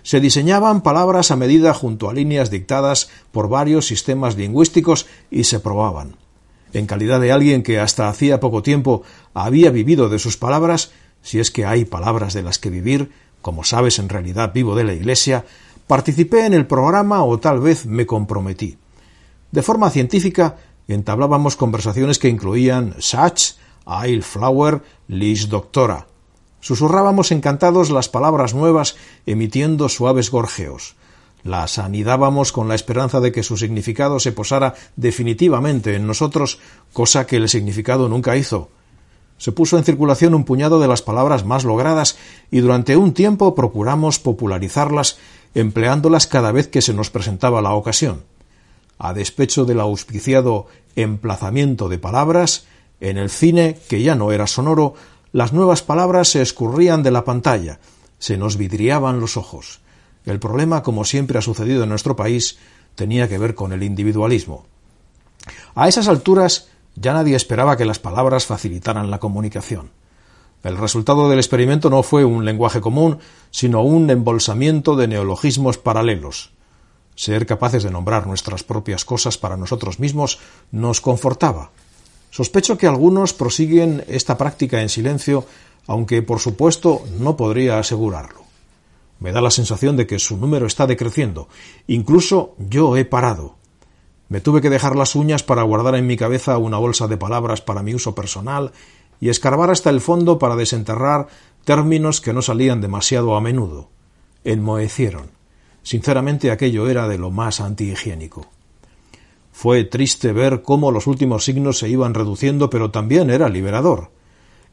Se 0.03 0.19
diseñaban 0.19 0.81
palabras 0.81 1.31
a 1.31 1.35
medida 1.35 1.73
junto 1.73 2.09
a 2.09 2.13
líneas 2.13 2.51
dictadas 2.51 3.09
por 3.31 3.49
varios 3.49 3.87
sistemas 3.87 4.35
lingüísticos 4.35 5.07
y 5.31 5.45
se 5.45 5.59
probaban. 5.59 6.17
En 6.73 6.85
calidad 6.85 7.21
de 7.21 7.31
alguien 7.31 7.63
que 7.63 7.79
hasta 7.79 8.09
hacía 8.09 8.39
poco 8.39 8.61
tiempo 8.61 9.03
había 9.33 9.71
vivido 9.71 10.09
de 10.09 10.19
sus 10.19 10.37
palabras, 10.37 10.91
si 11.21 11.39
es 11.39 11.49
que 11.49 11.65
hay 11.65 11.85
palabras 11.85 12.33
de 12.33 12.43
las 12.43 12.59
que 12.59 12.69
vivir, 12.69 13.11
como 13.41 13.63
sabes 13.63 13.97
en 13.97 14.09
realidad 14.09 14.53
vivo 14.53 14.75
de 14.75 14.83
la 14.83 14.93
Iglesia, 14.93 15.45
participé 15.87 16.45
en 16.45 16.53
el 16.53 16.67
programa 16.67 17.23
o 17.23 17.39
tal 17.39 17.59
vez 17.61 17.85
me 17.85 18.05
comprometí. 18.05 18.77
De 19.51 19.61
forma 19.61 19.89
científica 19.89 20.57
entablábamos 20.87 21.55
conversaciones 21.55 22.19
que 22.19 22.29
incluían 22.29 22.95
Sach, 22.99 23.53
Ail 23.85 24.21
Flower, 24.21 24.83
Lis 25.07 25.47
Doctora, 25.47 26.07
Susurrábamos 26.65 27.31
encantados 27.31 27.91
las 27.91 28.09
palabras 28.09 28.55
nuevas, 28.55 28.95
emitiendo 29.27 29.87
suaves 29.87 30.31
gorjeos. 30.31 30.95
Las 31.43 31.77
anidábamos 31.77 32.51
con 32.51 32.67
la 32.67 32.73
esperanza 32.73 33.19
de 33.19 33.31
que 33.31 33.43
su 33.43 33.55
significado 33.55 34.19
se 34.19 34.31
posara 34.31 34.73
definitivamente 34.95 35.93
en 35.93 36.07
nosotros, 36.07 36.57
cosa 36.91 37.27
que 37.27 37.35
el 37.35 37.49
significado 37.49 38.09
nunca 38.09 38.35
hizo. 38.35 38.69
Se 39.37 39.51
puso 39.51 39.77
en 39.77 39.83
circulación 39.83 40.33
un 40.33 40.43
puñado 40.43 40.79
de 40.79 40.87
las 40.87 41.03
palabras 41.03 41.45
más 41.45 41.65
logradas 41.65 42.17
y 42.49 42.61
durante 42.61 42.97
un 42.97 43.13
tiempo 43.13 43.53
procuramos 43.53 44.17
popularizarlas, 44.17 45.19
empleándolas 45.53 46.25
cada 46.25 46.51
vez 46.51 46.67
que 46.67 46.81
se 46.81 46.95
nos 46.95 47.11
presentaba 47.11 47.61
la 47.61 47.75
ocasión. 47.75 48.23
A 48.97 49.13
despecho 49.13 49.65
del 49.65 49.81
auspiciado 49.81 50.65
emplazamiento 50.95 51.89
de 51.89 51.99
palabras, 51.99 52.65
en 53.01 53.17
el 53.17 53.29
cine, 53.29 53.77
que 53.87 54.01
ya 54.01 54.15
no 54.15 54.31
era 54.31 54.47
sonoro, 54.47 54.95
las 55.35 55.51
nuevas 55.51 55.83
palabras 55.83 56.29
se 56.29 56.41
escurrían 56.41 57.03
de 57.03 57.11
la 57.11 57.25
pantalla, 57.25 57.81
se 58.19 58.37
nos 58.37 58.55
vidriaban 58.55 59.19
los 59.19 59.35
ojos. 59.35 59.81
El 60.23 60.39
problema, 60.39 60.81
como 60.81 61.03
siempre 61.03 61.37
ha 61.37 61.41
sucedido 61.41 61.83
en 61.83 61.89
nuestro 61.89 62.15
país, 62.15 62.57
tenía 62.95 63.27
que 63.27 63.37
ver 63.37 63.53
con 63.53 63.73
el 63.73 63.83
individualismo. 63.83 64.65
A 65.75 65.89
esas 65.89 66.07
alturas 66.07 66.69
ya 66.95 67.11
nadie 67.11 67.35
esperaba 67.35 67.75
que 67.75 67.83
las 67.83 67.99
palabras 67.99 68.45
facilitaran 68.45 69.11
la 69.11 69.19
comunicación. 69.19 69.91
El 70.63 70.77
resultado 70.77 71.27
del 71.27 71.39
experimento 71.39 71.89
no 71.89 72.01
fue 72.01 72.23
un 72.23 72.45
lenguaje 72.45 72.79
común, 72.79 73.19
sino 73.51 73.81
un 73.81 74.09
embolsamiento 74.09 74.95
de 74.95 75.09
neologismos 75.09 75.77
paralelos. 75.77 76.53
Ser 77.15 77.45
capaces 77.45 77.83
de 77.83 77.91
nombrar 77.91 78.25
nuestras 78.25 78.63
propias 78.63 79.03
cosas 79.03 79.37
para 79.37 79.57
nosotros 79.57 79.99
mismos 79.99 80.39
nos 80.71 81.01
confortaba, 81.01 81.71
Sospecho 82.35 82.77
que 82.77 82.85
algunos 82.85 83.33
prosiguen 83.33 84.03
esta 84.09 84.37
práctica 84.37 84.81
en 84.81 84.89
silencio, 84.89 85.45
aunque 85.87 86.21
por 86.21 86.41
supuesto 86.41 87.01
no 87.17 87.37
podría 87.37 87.79
asegurarlo. 87.79 88.41
Me 89.21 89.31
da 89.31 89.39
la 89.39 89.49
sensación 89.49 89.95
de 89.95 90.05
que 90.05 90.19
su 90.19 90.35
número 90.35 90.65
está 90.67 90.85
decreciendo. 90.85 91.47
Incluso 91.87 92.53
yo 92.59 92.97
he 92.97 93.05
parado. 93.05 93.55
Me 94.27 94.41
tuve 94.41 94.59
que 94.59 94.69
dejar 94.69 94.97
las 94.97 95.15
uñas 95.15 95.43
para 95.43 95.63
guardar 95.63 95.95
en 95.95 96.07
mi 96.07 96.17
cabeza 96.17 96.57
una 96.57 96.77
bolsa 96.77 97.07
de 97.07 97.15
palabras 97.15 97.61
para 97.61 97.83
mi 97.83 97.95
uso 97.95 98.13
personal 98.13 98.73
y 99.21 99.29
escarbar 99.29 99.69
hasta 99.69 99.89
el 99.89 100.01
fondo 100.01 100.37
para 100.37 100.57
desenterrar 100.57 101.27
términos 101.63 102.19
que 102.19 102.33
no 102.33 102.41
salían 102.41 102.81
demasiado 102.81 103.37
a 103.37 103.39
menudo. 103.39 103.87
Enmohecieron. 104.43 105.27
Sinceramente 105.83 106.51
aquello 106.51 106.89
era 106.89 107.07
de 107.07 107.17
lo 107.17 107.31
más 107.31 107.61
antihigiénico. 107.61 108.54
Fue 109.57 109.85
triste 109.85 110.33
ver 110.33 110.63
cómo 110.63 110.91
los 110.91 111.07
últimos 111.07 111.45
signos 111.45 111.79
se 111.79 111.87
iban 111.87 112.13
reduciendo, 112.13 112.69
pero 112.69 112.91
también 112.91 113.29
era 113.29 113.47
liberador. 113.47 114.11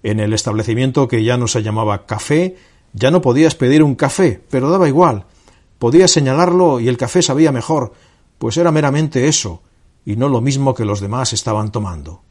En 0.02 0.18
el 0.18 0.32
establecimiento 0.32 1.06
que 1.06 1.22
ya 1.22 1.36
no 1.36 1.46
se 1.46 1.62
llamaba 1.62 2.04
café, 2.04 2.56
ya 2.92 3.12
no 3.12 3.22
podías 3.22 3.54
pedir 3.54 3.84
un 3.84 3.94
café, 3.94 4.42
pero 4.50 4.70
daba 4.70 4.88
igual. 4.88 5.26
Podías 5.78 6.10
señalarlo 6.10 6.80
y 6.80 6.88
el 6.88 6.96
café 6.96 7.22
sabía 7.22 7.52
mejor, 7.52 7.92
pues 8.38 8.56
era 8.56 8.72
meramente 8.72 9.28
eso, 9.28 9.62
y 10.04 10.16
no 10.16 10.28
lo 10.28 10.40
mismo 10.40 10.74
que 10.74 10.84
los 10.84 11.00
demás 11.00 11.32
estaban 11.32 11.70
tomando. 11.70 12.22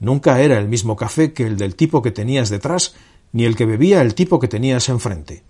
Nunca 0.00 0.40
era 0.40 0.58
el 0.58 0.66
mismo 0.66 0.96
café 0.96 1.32
que 1.32 1.46
el 1.46 1.56
del 1.56 1.76
tipo 1.76 2.02
que 2.02 2.10
tenías 2.10 2.50
detrás, 2.50 2.96
ni 3.30 3.44
el 3.44 3.54
que 3.54 3.64
bebía 3.64 4.02
el 4.02 4.16
tipo 4.16 4.40
que 4.40 4.48
tenías 4.48 4.88
enfrente. 4.88 5.44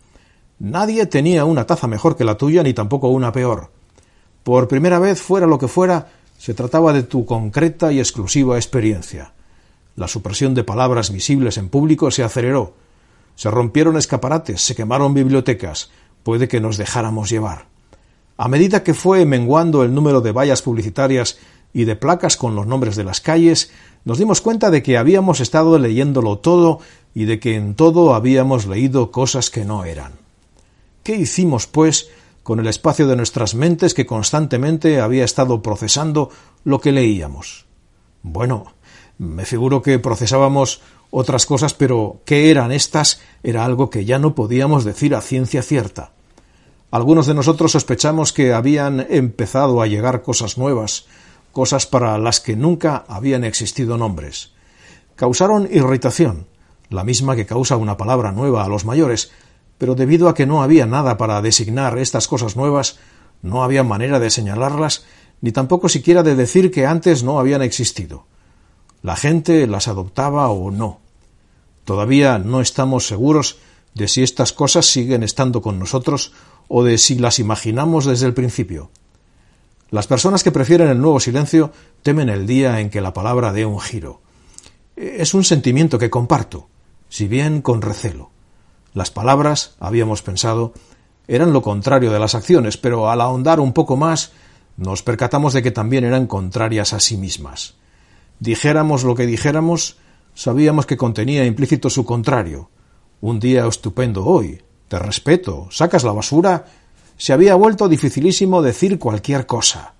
Nadie 0.59 1.07
tenía 1.07 1.47
una 1.47 1.64
taza 1.64 1.87
mejor 1.87 2.14
que 2.14 2.25
la 2.25 2.37
tuya, 2.37 2.62
ni 2.62 2.75
tampoco 2.75 3.09
una 3.09 3.33
peor. 3.33 3.73
Por 4.45 4.69
primera 4.69 4.99
vez, 4.99 5.23
fuera 5.23 5.47
lo 5.47 5.59
que 5.59 5.66
fuera, 5.66 6.09
se 6.38 6.55
trataba 6.55 6.93
de 6.93 7.02
tu 7.02 7.25
concreta 7.25 7.93
y 7.93 7.99
exclusiva 7.99 8.57
experiencia. 8.57 9.33
La 9.97 10.09
supresión 10.09 10.55
de 10.55 10.64
palabras 10.64 11.11
visibles 11.11 11.57
en 11.57 11.69
público 11.69 12.11
se 12.11 12.23
aceleró. 12.23 12.75
Se 13.35 13.50
rompieron 13.50 13.97
escaparates, 13.97 14.61
se 14.61 14.75
quemaron 14.75 15.14
bibliotecas. 15.14 15.90
Puede 16.23 16.49
que 16.49 16.61
nos 16.61 16.76
dejáramos 16.76 17.31
llevar. 17.31 17.66
A 18.37 18.49
medida 18.49 18.83
que 18.83 18.95
fue 18.95 19.25
menguando 19.25 19.83
el 19.83 19.95
número 19.95 20.21
de 20.21 20.33
vallas 20.33 20.61
publicitarias 20.61 21.38
y 21.73 21.85
de 21.85 21.97
placas 21.97 22.37
con 22.37 22.55
los 22.55 22.66
nombres 22.66 22.97
de 22.97 23.05
las 23.05 23.21
calles, 23.21 23.71
nos 24.05 24.19
dimos 24.19 24.40
cuenta 24.40 24.71
de 24.71 24.83
que 24.83 24.99
habíamos 24.99 25.40
estado 25.40 25.78
leyéndolo 25.78 26.38
todo 26.38 26.81
y 27.14 27.25
de 27.25 27.40
que 27.40 27.55
en 27.55 27.75
todo 27.75 28.14
habíamos 28.14 28.66
leído 28.66 29.11
cosas 29.11 29.50
que 29.50 29.64
no 29.64 29.85
eran. 29.85 30.12
¿Qué 31.02 31.16
hicimos, 31.16 31.66
pues, 31.66 32.09
con 32.46 32.60
el 32.60 32.68
espacio 32.68 33.08
de 33.08 33.16
nuestras 33.16 33.56
mentes 33.56 33.92
que 33.92 34.06
constantemente 34.06 35.00
había 35.00 35.24
estado 35.24 35.62
procesando 35.62 36.30
lo 36.62 36.80
que 36.80 36.92
leíamos? 36.92 37.66
Bueno, 38.22 38.72
me 39.18 39.44
figuro 39.44 39.82
que 39.82 39.98
procesábamos 39.98 40.80
otras 41.10 41.44
cosas, 41.44 41.74
pero 41.74 42.20
qué 42.24 42.52
eran 42.52 42.70
estas 42.70 43.20
era 43.42 43.64
algo 43.64 43.90
que 43.90 44.04
ya 44.04 44.20
no 44.20 44.36
podíamos 44.36 44.84
decir 44.84 45.16
a 45.16 45.22
ciencia 45.22 45.60
cierta. 45.60 46.12
Algunos 46.92 47.26
de 47.26 47.34
nosotros 47.34 47.72
sospechamos 47.72 48.32
que 48.32 48.52
habían 48.52 49.04
empezado 49.10 49.82
a 49.82 49.88
llegar 49.88 50.22
cosas 50.22 50.56
nuevas, 50.56 51.06
cosas 51.50 51.88
para 51.88 52.16
las 52.16 52.38
que 52.38 52.54
nunca 52.54 53.04
habían 53.08 53.42
existido 53.42 53.98
nombres. 53.98 54.52
Causaron 55.16 55.68
irritación, 55.68 56.46
la 56.90 57.02
misma 57.02 57.34
que 57.34 57.44
causa 57.44 57.76
una 57.76 57.96
palabra 57.96 58.30
nueva 58.30 58.62
a 58.62 58.68
los 58.68 58.84
mayores, 58.84 59.32
pero 59.78 59.95
debido 59.95 60.28
a 60.28 60.35
que 60.35 60.47
no 60.47 60.62
había 60.62 60.87
nada 60.87 61.16
para 61.16 61.42
designar 61.42 61.99
estas 61.99 62.28
cosas 62.28 62.56
nuevas, 62.56 62.99
no 63.42 63.62
había 63.62 63.83
manera 63.83 64.18
de 64.18 64.30
señalarlas, 64.30 65.04
ni 65.40 65.52
tampoco 65.52 65.88
siquiera 65.88 66.23
de 66.23 66.35
decir 66.35 66.71
que 66.71 66.87
antes 66.87 67.23
no 67.23 67.38
habían 67.38 67.62
existido. 67.62 68.26
La 69.02 69.16
gente 69.16 69.66
las 69.66 69.88
adoptaba 69.88 70.49
o 70.49 70.71
no. 70.71 71.00
Todavía 71.85 72.38
no 72.38 72.61
estamos 72.61 73.06
seguros 73.06 73.59
de 73.95 74.09
si 74.09 74.23
estas 74.23 74.52
cosas 74.52 74.87
siguen 74.87 75.23
estando 75.23 75.62
con 75.62 75.78
nosotros 75.78 76.33
o 76.68 76.83
de 76.83 76.99
si 76.99 77.16
las 77.16 77.38
imaginamos 77.38 78.04
desde 78.04 78.26
el 78.26 78.35
principio. 78.35 78.90
Las 79.90 80.06
personas 80.06 80.42
que 80.42 80.50
prefieren 80.50 80.88
el 80.88 81.00
nuevo 81.00 81.21
silencio 81.21 81.73
temen 82.02 82.28
el 82.28 82.47
día 82.47 82.80
en 82.80 82.90
que 82.90 83.00
la 83.00 83.12
palabra 83.12 83.52
dé 83.52 83.64
un 83.64 83.80
giro. 83.80 84.21
Es 84.97 85.35
un 85.35 85.45
sentimiento 85.45 85.99
que 85.99 86.11
comparto, 86.11 86.68
si 87.09 87.28
bien 87.28 87.62
con 87.62 87.83
recelo. 87.83 88.30
Las 88.96 89.10
palabras, 89.10 89.74
habíamos 89.78 90.22
pensado, 90.22 90.72
eran 91.28 91.52
lo 91.52 91.60
contrario 91.60 92.10
de 92.10 92.18
las 92.18 92.34
acciones, 92.34 92.78
pero 92.78 93.10
al 93.10 93.20
ahondar 93.20 93.60
un 93.60 93.74
poco 93.74 93.98
más 93.98 94.32
nos 94.78 95.02
percatamos 95.02 95.52
de 95.52 95.62
que 95.62 95.70
también 95.70 96.02
eran 96.04 96.26
contrarias 96.26 96.94
a 96.94 97.00
sí 97.00 97.18
mismas. 97.18 97.74
Dijéramos 98.40 99.04
lo 99.04 99.14
que 99.14 99.26
dijéramos, 99.26 99.98
sabíamos 100.32 100.86
que 100.86 100.96
contenía 100.96 101.44
implícito 101.44 101.90
su 101.90 102.06
contrario. 102.06 102.70
Un 103.20 103.38
día 103.38 103.66
estupendo 103.66 104.24
hoy, 104.24 104.62
te 104.88 104.98
respeto, 104.98 105.68
sacas 105.70 106.02
la 106.02 106.12
basura. 106.12 106.64
Se 107.18 107.34
había 107.34 107.54
vuelto 107.54 107.90
dificilísimo 107.90 108.62
decir 108.62 108.98
cualquier 108.98 109.44
cosa. 109.44 109.92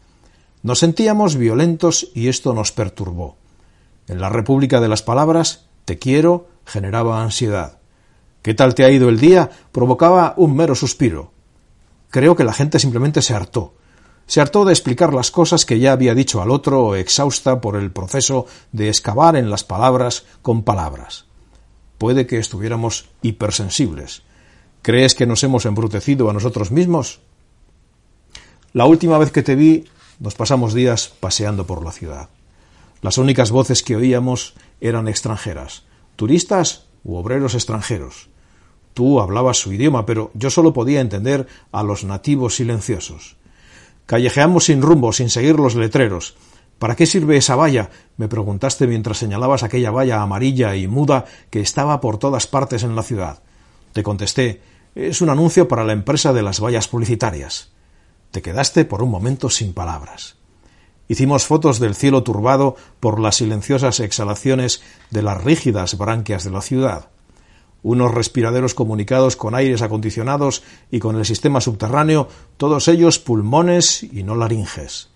Nos 0.63 0.79
sentíamos 0.79 1.37
violentos 1.37 2.13
y 2.15 2.29
esto 2.29 2.55
nos 2.55 2.73
perturbó. 2.73 3.37
En 4.09 4.23
la 4.23 4.31
República 4.31 4.81
de 4.81 4.89
las 4.89 5.03
Palabras, 5.03 5.67
te 5.85 5.99
quiero 5.99 6.49
generaba 6.65 7.23
ansiedad. 7.23 7.76
¿Qué 8.47 8.55
tal 8.55 8.77
te 8.77 8.85
ha 8.85 8.91
ido 8.93 9.09
el 9.09 9.19
día? 9.19 9.51
provocaba 9.73 10.35
un 10.37 10.55
mero 10.55 10.77
suspiro. 10.77 11.33
Creo 12.11 12.37
que 12.37 12.45
la 12.45 12.53
gente 12.53 12.79
simplemente 12.79 13.21
se 13.21 13.35
hartó. 13.35 13.75
Se 14.29 14.41
hartó 14.41 14.65
de 14.65 14.73
explicar 14.73 15.13
las 15.13 15.33
cosas 15.33 15.67
que 15.67 15.81
ya 15.81 15.91
había 15.91 16.15
dicho 16.15 16.41
al 16.41 16.53
otro, 16.53 16.95
exhausta 16.95 17.61
por 17.61 17.75
el 17.75 17.91
proceso 17.91 18.47
de 18.71 18.89
excavar 18.89 19.35
en 19.35 19.51
las 19.51 19.65
palabras 19.65 20.27
con 20.43 20.63
palabras. 20.63 21.25
Puede 21.99 22.29
que 22.29 22.39
estuviéramos 22.39 23.09
hipersensibles. 23.21 24.23
¿Crees 24.81 25.17
que 25.17 25.27
nos 25.27 25.43
hemos 25.43 25.67
embrutecido 25.67 26.31
a 26.31 26.33
nosotros 26.33 26.71
mismos? 26.71 27.19
La 28.73 28.87
última 28.87 29.19
vez 29.19 29.33
que 29.33 29.43
te 29.43 29.57
vi, 29.57 29.87
nos 30.21 30.37
pasamos 30.37 30.73
días 30.73 31.13
paseando 31.19 31.67
por 31.67 31.85
la 31.85 31.91
ciudad. 31.91 32.29
Las 33.03 33.19
únicas 33.19 33.51
voces 33.51 33.83
que 33.83 33.97
oíamos 33.97 34.55
eran 34.81 35.09
extranjeras, 35.09 35.83
turistas 36.15 36.85
u 37.03 37.17
obreros 37.17 37.57
extranjeros. 37.57 38.29
Tú 38.97 39.21
hablabas 39.21 39.59
su 39.59 39.75
idioma, 39.75 40.07
pero 40.07 40.31
yo 40.33 40.49
solo 40.49 40.73
podía 40.73 41.03
entender 41.03 41.47
a 41.71 41.83
los 41.83 42.05
nativos 42.05 42.57
silenciosos. 42.57 43.37
Callejeamos 44.07 44.65
sin 44.65 44.81
rumbo, 44.81 45.13
sin 45.13 45.29
seguir 45.29 45.57
los 45.57 45.75
letreros. 45.75 46.35
¿Para 46.79 46.97
qué 46.97 47.05
sirve 47.05 47.37
esa 47.37 47.57
valla? 47.57 47.91
me 48.17 48.27
preguntaste 48.27 48.87
mientras 48.87 49.19
señalabas 49.19 49.63
aquella 49.63 49.91
valla 49.91 50.23
amarilla 50.23 50.77
y 50.77 50.89
muda 50.89 51.27
que 51.51 51.61
estaba 51.61 52.01
por 52.01 52.17
todas 52.17 52.47
partes 52.47 52.85
en 52.85 52.97
la 52.97 53.03
ciudad. 53.03 53.43
Te 53.93 54.03
contesté 54.03 54.63
es 54.95 55.21
un 55.21 55.29
anuncio 55.29 55.69
para 55.69 55.85
la 55.85 55.93
empresa 55.93 56.33
de 56.33 56.43
las 56.43 56.59
vallas 56.59 56.89
publicitarias. 56.89 57.73
Te 58.31 58.41
quedaste 58.41 58.87
por 58.87 59.03
un 59.03 59.11
momento 59.11 59.51
sin 59.51 59.75
palabras. 59.75 60.37
Hicimos 61.07 61.45
fotos 61.45 61.81
del 61.81 61.97
cielo 61.97 62.23
turbado 62.23 62.77
por 62.99 63.21
las 63.21 63.37
silenciosas 63.37 64.01
exhalaciones 64.01 64.81
de 65.11 65.21
las 65.21 65.45
rígidas 65.45 65.99
branquias 65.99 66.45
de 66.45 66.51
la 66.51 66.63
ciudad 66.63 67.11
unos 67.87 68.13
respiraderos 68.13 68.75
comunicados 68.75 69.37
con 69.37 69.55
aires 69.55 69.81
acondicionados 69.81 70.65
y 70.91 70.99
con 70.99 71.15
el 71.15 71.25
sistema 71.25 71.61
subterráneo, 71.61 72.27
todos 72.57 72.89
ellos 72.89 73.21
pulmones 73.21 74.03
y 74.03 74.25
no 74.25 74.35
laringes. 74.35 75.11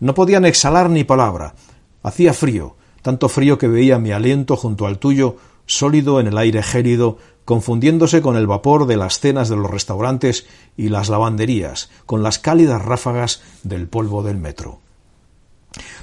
No 0.00 0.14
podían 0.14 0.46
exhalar 0.46 0.88
ni 0.88 1.04
palabra. 1.04 1.54
Hacía 2.02 2.32
frío, 2.32 2.76
tanto 3.02 3.28
frío 3.28 3.58
que 3.58 3.68
veía 3.68 3.98
mi 3.98 4.12
aliento 4.12 4.56
junto 4.56 4.86
al 4.86 4.98
tuyo, 4.98 5.36
sólido 5.66 6.18
en 6.18 6.28
el 6.28 6.38
aire 6.38 6.62
gélido, 6.62 7.18
confundiéndose 7.44 8.22
con 8.22 8.36
el 8.36 8.46
vapor 8.46 8.86
de 8.86 8.96
las 8.96 9.20
cenas 9.20 9.50
de 9.50 9.56
los 9.56 9.70
restaurantes 9.70 10.46
y 10.78 10.88
las 10.88 11.10
lavanderías, 11.10 11.90
con 12.06 12.22
las 12.22 12.38
cálidas 12.38 12.82
ráfagas 12.82 13.42
del 13.64 13.86
polvo 13.86 14.22
del 14.22 14.38
metro. 14.38 14.80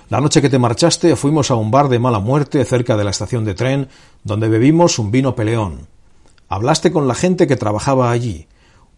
La 0.10 0.22
noche 0.22 0.40
que 0.40 0.52
te 0.52 0.60
marchaste 0.60 1.16
fuimos 1.16 1.50
a 1.50 1.56
un 1.56 1.72
bar 1.72 1.90
de 1.90 1.98
mala 1.98 2.20
muerte 2.20 2.64
cerca 2.64 2.96
de 2.96 3.06
la 3.06 3.10
estación 3.10 3.44
de 3.44 3.56
tren, 3.56 3.90
donde 4.24 4.50
bebimos 4.50 5.00
un 5.00 5.10
vino 5.10 5.34
peleón. 5.34 5.88
Hablaste 6.52 6.92
con 6.92 7.08
la 7.08 7.16
gente 7.16 7.48
que 7.48 7.56
trabajaba 7.56 8.12
allí, 8.12 8.50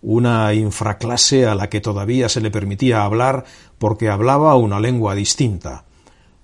una 0.01 0.55
infraclase 0.55 1.45
a 1.45 1.53
la 1.53 1.69
que 1.69 1.81
todavía 1.81 2.27
se 2.27 2.41
le 2.41 2.49
permitía 2.49 3.03
hablar 3.03 3.45
porque 3.77 4.09
hablaba 4.09 4.55
una 4.55 4.79
lengua 4.79 5.13
distinta. 5.13 5.85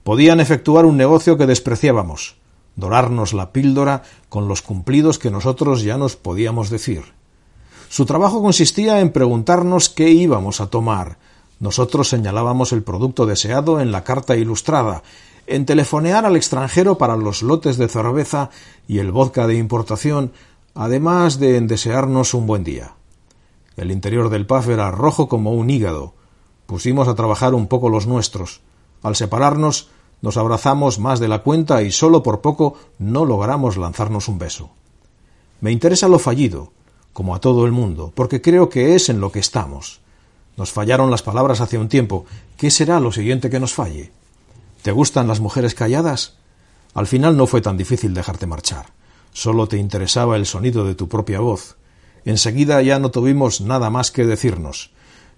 Podían 0.04 0.39
efectuar 0.39 0.86
un 0.86 0.98
negocio 0.98 1.36
que 1.36 1.48
despreciábamos, 1.48 2.38
dorarnos 2.76 3.34
la 3.34 3.52
píldora 3.52 4.04
con 4.30 4.48
los 4.48 4.62
cumplidos 4.62 5.17
que 5.17 5.32
nosotros 5.32 5.82
ya 5.82 5.98
nos 5.98 6.15
podíamos 6.15 6.69
decir. 6.69 7.02
Su 7.89 8.06
trabajo 8.06 8.43
consistía 8.43 9.00
en 9.00 9.12
preguntarnos 9.12 9.89
qué 9.89 10.12
íbamos 10.12 10.62
a 10.62 10.67
tomar. 10.67 11.17
Nosotros 11.60 12.08
señalábamos 12.08 12.72
el 12.72 12.84
producto 12.84 13.26
deseado 13.26 13.82
en 13.82 13.91
la 13.91 14.04
carta 14.04 14.36
ilustrada, 14.36 15.02
en 15.48 15.65
telefonear 15.65 16.28
al 16.28 16.36
extranjero 16.36 17.00
para 17.00 17.17
los 17.17 17.41
lotes 17.41 17.78
de 17.78 17.88
cerveza 17.88 18.52
y 18.88 19.00
el 19.00 19.12
vodka 19.12 19.48
de 19.48 19.56
importación 19.56 20.34
además 20.75 21.39
de 21.39 21.58
en 21.58 21.67
desearnos 21.67 22.34
un 22.34 22.47
buen 22.47 22.63
día. 22.63 22.93
El 23.77 23.91
interior 23.91 24.29
del 24.29 24.45
paf 24.45 24.67
era 24.69 24.91
rojo 24.91 25.29
como 25.29 25.53
un 25.53 25.69
hígado. 25.69 26.13
Pusimos 26.65 27.08
a 27.08 27.15
trabajar 27.15 27.53
un 27.53 27.67
poco 27.67 27.89
los 27.89 28.08
nuestros. 28.08 28.62
Al 29.01 29.15
separarnos, 29.15 29.89
nos 30.21 30.38
abrazamos 30.38 30.99
más 30.99 31.19
de 31.19 31.27
la 31.27 31.43
cuenta 31.43 31.82
y 31.82 31.91
solo 31.91 32.23
por 32.23 32.41
poco 32.41 32.77
no 32.97 33.25
logramos 33.25 33.77
lanzarnos 33.77 34.27
un 34.27 34.38
beso. 34.38 34.71
Me 35.62 35.71
interesa 35.71 36.08
lo 36.08 36.19
fallido, 36.19 36.71
como 37.13 37.36
a 37.36 37.39
todo 37.39 37.65
el 37.65 37.71
mundo, 37.71 38.12
porque 38.15 38.41
creo 38.41 38.69
que 38.69 38.95
es 38.95 39.10
en 39.10 39.21
lo 39.21 39.32
que 39.32 39.39
estamos. 39.39 40.01
Nos 40.58 40.71
fallaron 40.71 41.10
las 41.10 41.23
palabras 41.23 41.62
hace 41.62 41.77
un 41.77 41.88
tiempo. 41.88 42.25
¿Qué 42.58 42.69
será 42.69 42.99
lo 42.99 43.13
siguiente 43.13 43.49
que 43.49 43.62
nos 43.62 43.73
falle? 43.73 44.12
¿Te 44.82 44.91
gustan 44.91 45.27
las 45.27 45.39
mujeres 45.39 45.73
calladas? 45.73 46.36
Al 46.93 47.08
final 47.08 47.38
no 47.38 47.47
fue 47.47 47.62
tan 47.62 47.77
difícil 47.77 48.13
dejarte 48.13 48.45
marchar. 48.45 48.88
Solo 49.32 49.68
te 49.68 49.78
interesaba 49.78 50.36
el 50.36 50.46
sonido 50.46 50.86
de 50.86 50.96
tu 50.96 51.08
propia 51.08 51.39
voz. 51.39 51.78
Enseguida 52.26 52.82
ya 52.82 53.00
no 53.00 53.12
tuvimos 53.12 53.62
nada 53.62 53.89
más 53.89 54.12
que 54.12 54.26
decirnos. 54.26 54.92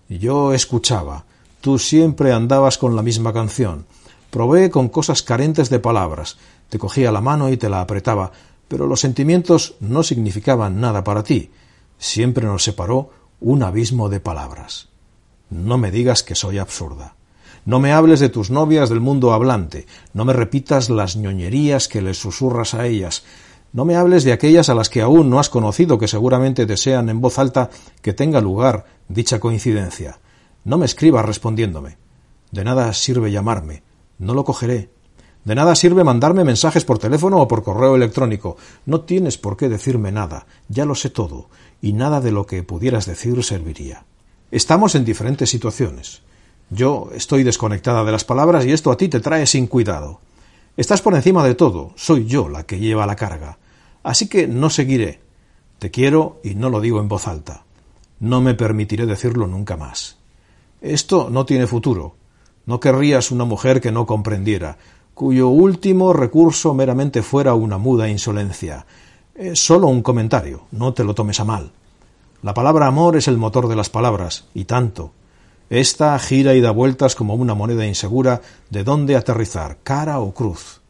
Yo 0.10 0.54
escuchaba. 0.54 1.26
Tú 1.62 1.78
siempre 1.78 2.34
andabas 2.34 2.78
con 2.78 2.96
la 2.96 3.04
misma 3.04 3.34
canción. 3.34 3.86
Probé 4.30 4.70
con 4.70 4.90
cosas 4.90 5.22
carentes 5.22 5.70
de 5.70 5.80
palabras. 5.80 6.38
Te 6.70 6.80
cogía 6.80 7.12
la 7.12 7.22
mano 7.22 7.50
y 7.50 7.58
te 7.58 7.70
la 7.70 7.82
apretaba, 7.82 8.32
pero 8.68 8.88
los 8.88 9.02
sentimientos 9.02 9.76
no 9.80 10.04
significaban 10.04 10.80
nada 10.80 11.04
para 11.04 11.24
ti. 11.24 11.52
Siempre 11.98 12.48
nos 12.48 12.64
separó 12.64 13.12
un 13.42 13.62
abismo 13.64 14.10
de 14.10 14.20
palabras. 14.20 14.88
No 15.50 15.78
me 15.78 15.92
digas 15.92 16.24
que 16.24 16.36
soy 16.36 16.58
absurda. 16.58 17.16
No 17.66 17.80
me 17.80 17.92
hables 17.92 18.20
de 18.20 18.30
tus 18.30 18.50
novias 18.50 18.90
del 18.90 19.02
mundo 19.02 19.34
hablante. 19.34 19.86
No 20.14 20.26
me 20.26 20.34
repitas 20.34 20.90
las 20.90 21.16
ñoñerías 21.16 21.88
que 21.88 22.02
les 22.02 22.18
susurras 22.18 22.74
a 22.74 22.88
ellas. 22.88 23.24
No 23.74 23.86
me 23.86 23.96
hables 23.96 24.24
de 24.24 24.34
aquellas 24.34 24.70
a 24.70 24.76
las 24.76 24.90
que 24.90 25.02
aún 25.02 25.30
no 25.30 25.40
has 25.40 25.50
conocido, 25.50 25.98
que 25.98 26.08
seguramente 26.08 26.66
desean 26.66 27.10
en 27.10 27.22
voz 27.22 27.40
alta 27.40 27.70
que 28.02 28.14
tenga 28.14 28.42
lugar 28.42 28.86
dicha 29.08 29.40
coincidencia. 29.40 30.20
No 30.66 30.78
me 30.78 30.86
escribas 30.86 31.26
respondiéndome. 31.26 31.98
De 32.52 32.66
nada 32.66 32.94
sirve 32.94 33.32
llamarme. 33.32 33.84
No 34.20 34.34
lo 34.34 34.44
cogeré. 34.44 34.90
De 35.46 35.56
nada 35.56 35.74
sirve 35.76 36.04
mandarme 36.04 36.44
mensajes 36.44 36.86
por 36.86 37.00
teléfono 37.00 37.38
o 37.38 37.48
por 37.48 37.64
correo 37.64 37.96
electrónico. 37.96 38.58
No 38.86 39.02
tienes 39.02 39.38
por 39.38 39.58
qué 39.58 39.70
decirme 39.70 40.12
nada. 40.12 40.46
Ya 40.68 40.86
lo 40.86 40.94
sé 40.94 41.10
todo. 41.10 41.50
Y 41.82 41.94
nada 41.94 42.22
de 42.22 42.32
lo 42.32 42.46
que 42.46 42.62
pudieras 42.64 43.06
decir 43.06 43.42
serviría. 43.44 44.06
Estamos 44.52 44.96
en 44.96 45.06
diferentes 45.06 45.50
situaciones. 45.50 46.22
Yo 46.70 47.10
estoy 47.16 47.44
desconectada 47.44 48.04
de 48.04 48.12
las 48.12 48.26
palabras 48.26 48.66
y 48.66 48.72
esto 48.72 48.92
a 48.92 48.98
ti 48.98 49.08
te 49.08 49.22
trae 49.22 49.48
sin 49.48 49.66
cuidado. 49.66 50.20
Estás 50.78 51.02
por 51.02 51.14
encima 51.16 51.44
de 51.44 51.56
todo. 51.56 51.92
Soy 51.96 52.26
yo 52.26 52.48
la 52.48 52.64
que 52.64 52.80
lleva 52.80 53.06
la 53.06 53.16
carga. 53.16 53.58
Así 54.04 54.28
que 54.28 54.48
no 54.48 54.70
seguiré. 54.70 55.20
Te 55.80 55.92
quiero 55.92 56.40
y 56.44 56.56
no 56.56 56.70
lo 56.70 56.80
digo 56.80 57.00
en 57.00 57.08
voz 57.08 57.28
alta. 57.28 57.64
No 58.20 58.42
me 58.42 58.54
permitiré 58.54 59.06
decirlo 59.06 59.48
nunca 59.48 59.78
más. 59.78 60.18
Esto 60.82 61.30
no 61.30 61.46
tiene 61.46 61.68
futuro. 61.68 62.16
No 62.66 62.80
querrías 62.80 63.32
una 63.32 63.46
mujer 63.46 63.82
que 63.82 63.92
no 63.92 64.06
comprendiera, 64.06 64.78
cuyo 65.14 65.50
último 65.50 66.14
recurso 66.14 66.74
meramente 66.74 67.22
fuera 67.22 67.54
una 67.54 67.78
muda 67.78 68.08
insolencia. 68.10 68.86
Es 69.36 69.60
solo 69.60 69.88
un 69.88 70.02
comentario, 70.02 70.64
no 70.72 70.94
te 70.94 71.04
lo 71.04 71.14
tomes 71.16 71.40
a 71.40 71.46
mal. 71.46 71.72
La 72.44 72.54
palabra 72.54 72.88
amor 72.88 73.18
es 73.18 73.28
el 73.28 73.38
motor 73.38 73.68
de 73.68 73.76
las 73.76 73.90
palabras, 73.90 74.46
y 74.54 74.66
tanto. 74.66 75.12
Esta 75.72 76.20
gira 76.20 76.54
y 76.54 76.60
da 76.60 76.72
vueltas 76.72 77.16
como 77.16 77.34
una 77.34 77.56
moneda 77.56 77.86
insegura 77.86 78.42
de 78.70 78.84
dónde 78.84 79.16
aterrizar, 79.16 79.78
cara 79.84 80.20
o 80.20 80.34
cruz. 80.34 80.82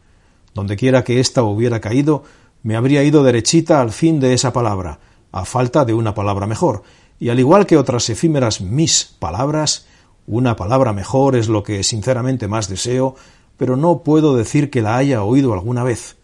Donde 0.56 0.76
quiera 0.76 1.04
que 1.04 1.20
ésta 1.20 1.44
hubiera 1.44 1.80
caído, 1.80 2.24
me 2.63 2.76
habría 2.76 3.04
ido 3.04 3.24
derechita 3.24 3.80
al 3.80 3.91
fin 3.91 4.20
de 4.20 4.34
esa 4.34 4.52
palabra, 4.52 4.98
a 5.32 5.46
falta 5.46 5.86
de 5.86 5.94
una 5.94 6.15
palabra 6.15 6.48
mejor, 6.48 6.82
y 7.20 7.30
al 7.30 7.39
igual 7.39 7.67
que 7.67 7.78
otras 7.78 8.10
efímeras 8.10 8.60
mis 8.60 9.15
palabras, 9.20 9.86
una 10.26 10.56
palabra 10.56 10.94
mejor 10.94 11.36
es 11.36 11.48
lo 11.48 11.62
que 11.62 11.84
sinceramente 11.84 12.48
más 12.48 12.67
deseo, 12.67 13.13
pero 13.58 13.78
no 13.78 14.00
puedo 14.00 14.36
decir 14.36 14.72
que 14.72 14.82
la 14.82 14.98
haya 14.98 15.22
oído 15.22 15.54
alguna 15.54 15.84
vez. 15.84 16.17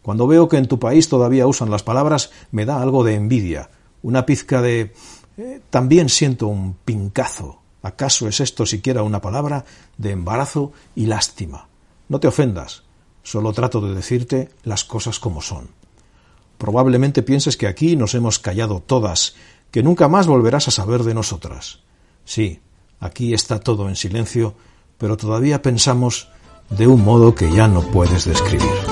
Cuando 0.00 0.26
veo 0.26 0.48
que 0.48 0.56
en 0.56 0.68
tu 0.68 0.78
país 0.78 1.10
todavía 1.10 1.46
usan 1.46 1.70
las 1.70 1.82
palabras, 1.82 2.30
me 2.50 2.64
da 2.64 2.80
algo 2.80 3.04
de 3.04 3.14
envidia, 3.14 3.68
una 4.02 4.24
pizca 4.24 4.62
de... 4.62 4.94
Eh, 5.36 5.60
también 5.68 6.08
siento 6.08 6.46
un 6.46 6.76
pincazo. 6.82 7.63
¿Acaso 7.84 8.26
es 8.26 8.40
esto 8.40 8.66
siquiera 8.66 9.04
una 9.04 9.20
palabra 9.20 9.64
de 9.96 10.10
embarazo 10.10 10.72
y 10.96 11.06
lástima? 11.06 11.68
No 12.08 12.18
te 12.18 12.26
ofendas, 12.26 12.82
Solo 13.24 13.54
trato 13.54 13.80
de 13.80 13.94
decirte 13.94 14.50
las 14.62 14.84
cosas 14.84 15.18
como 15.18 15.40
son. 15.40 15.70
Probablemente 16.58 17.22
pienses 17.22 17.56
que 17.56 17.66
aquí 17.66 17.96
nos 17.96 18.14
hemos 18.14 18.38
callado 18.38 18.80
todas, 18.80 19.34
que 19.70 19.82
nunca 19.82 20.08
más 20.08 20.26
volverás 20.26 20.68
a 20.68 20.70
saber 20.70 21.02
de 21.02 21.14
nosotras. 21.14 21.80
Sí, 22.26 22.60
aquí 23.00 23.32
está 23.32 23.58
todo 23.60 23.88
en 23.88 23.96
silencio, 23.96 24.54
pero 24.98 25.16
todavía 25.16 25.62
pensamos 25.62 26.28
de 26.68 26.86
un 26.86 27.02
modo 27.02 27.34
que 27.34 27.50
ya 27.50 27.66
no 27.66 27.80
puedes 27.80 28.26
describir. 28.26 28.83